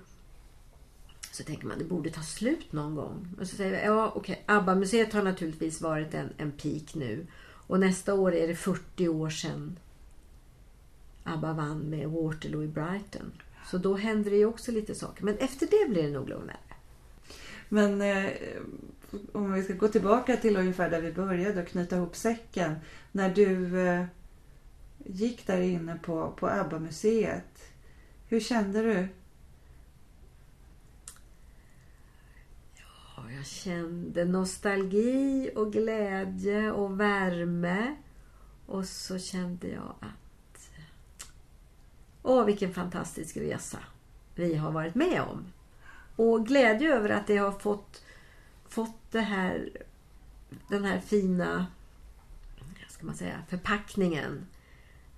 [1.31, 3.35] Så tänker man det borde ta slut någon gång.
[3.39, 7.27] Och så säger jag, ja okej, ABBA-museet har naturligtvis varit en, en peak nu.
[7.67, 9.79] Och nästa år är det 40 år sedan
[11.23, 13.31] ABBA vann med Waterloo i Brighton.
[13.65, 15.23] Så då händer det ju också lite saker.
[15.23, 16.57] Men efter det blir det nog lugnare.
[17.69, 18.31] Men eh,
[19.31, 22.75] om vi ska gå tillbaka till ungefär där vi började och knyta ihop säcken.
[23.11, 24.05] När du eh,
[25.05, 27.73] gick där inne på, på ABBA-museet.
[28.27, 29.07] Hur kände du?
[32.75, 37.95] Ja, jag kände nostalgi och glädje och värme.
[38.65, 40.69] Och så kände jag att...
[42.23, 43.79] Åh, vilken fantastisk resa
[44.35, 45.45] vi har varit med om.
[46.15, 48.05] Och glädje över att det har fått,
[48.73, 49.69] fått det här,
[50.69, 51.65] den här fina
[53.03, 54.45] ska man säga, förpackningen.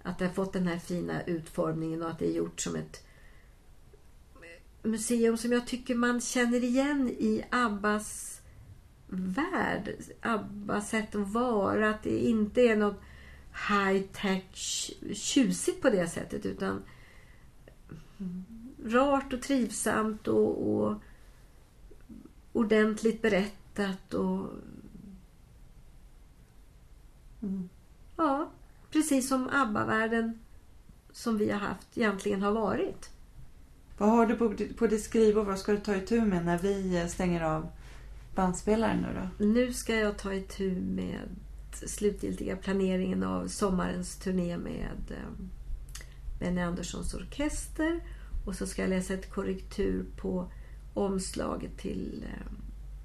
[0.03, 3.07] Att det har fått den här fina utformningen och att det är gjort som ett
[4.83, 8.41] museum som jag tycker man känner igen i Abbas
[9.07, 9.95] värld.
[10.21, 11.89] Abbas sätt att vara.
[11.89, 13.01] Att det inte är något
[13.69, 16.83] high-tech tjusigt på det sättet utan
[18.85, 21.01] rart och trivsamt och, och
[22.55, 24.49] ordentligt berättat och
[27.41, 27.69] Mm.
[28.17, 28.49] ja,
[28.91, 30.39] precis som ABBA-världen
[31.11, 33.09] som vi har haft egentligen har varit.
[33.97, 35.45] Vad har du på, ditt- på ditt skrivbord?
[35.47, 37.67] Vad ska du ta itu med när vi eh, stänger av
[38.35, 39.07] bandspelaren nu
[39.39, 39.45] då?
[39.45, 41.19] Nu ska jag ta itu med
[41.71, 45.45] slutgiltiga planeringen av sommarens turné med eh,
[46.39, 47.99] Benny Anderssons orkester.
[48.45, 50.51] Och så ska jag läsa ett korrektur på
[50.97, 52.51] omslaget till eh,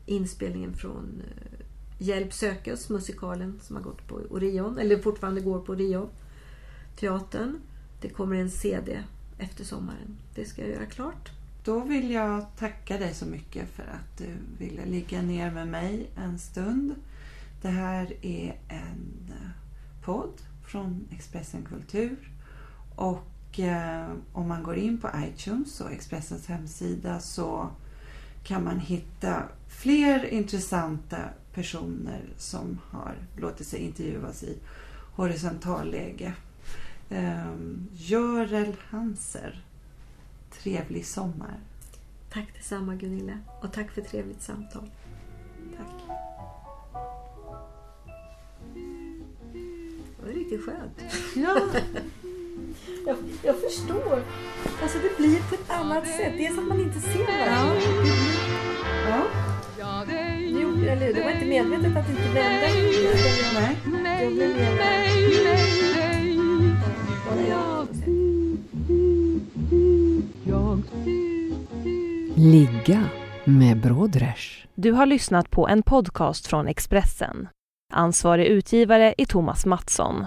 [0.07, 1.67] inspelningen från eh,
[2.03, 6.09] Hjälp sökes, musikalen som har gått på Orion, eller fortfarande går på Orion
[6.97, 7.61] teatern.
[8.01, 9.03] Det kommer en CD
[9.39, 10.17] efter sommaren.
[10.35, 11.31] Det ska jag göra klart.
[11.65, 16.11] Då vill jag tacka dig så mycket för att du ville ligga ner med mig
[16.17, 16.95] en stund.
[17.63, 19.51] Det här är en eh,
[20.05, 22.33] podd från Expressen Kultur.
[22.97, 23.27] Och
[24.33, 27.71] om man går in på iTunes och Expressens hemsida så
[28.43, 31.17] kan man hitta fler intressanta
[31.55, 34.59] personer som har låtit sig intervjuas i
[35.15, 36.33] horisontalläge.
[37.11, 39.65] Um, Görel Hanser.
[40.51, 41.61] Trevlig sommar.
[42.33, 44.91] Tack detsamma Gunilla och tack för trevligt samtal.
[45.77, 46.19] Tack.
[50.17, 51.01] Det var riktigt skönt.
[51.37, 51.61] Ja,
[53.07, 54.23] Jag, jag förstår.
[54.83, 56.33] Alltså det blir på ett annat sätt.
[56.37, 57.81] Det är som att man inte ser varandra.
[59.09, 59.23] ja.
[60.53, 61.15] Nu, eller?
[61.15, 62.67] Det var inte medvetet att inte vända.
[63.55, 63.77] Nej.
[64.03, 66.37] nej, Jag blir mer- nej, nej, nej.
[67.29, 67.87] Bara jag.
[70.45, 70.83] Jag
[72.37, 73.05] Ligga
[73.45, 74.37] med Brodrej.
[74.75, 77.49] Du har lyssnat på en podcast från Expressen.
[77.93, 80.27] Ansvarig utgivare är Thomas Mattsson.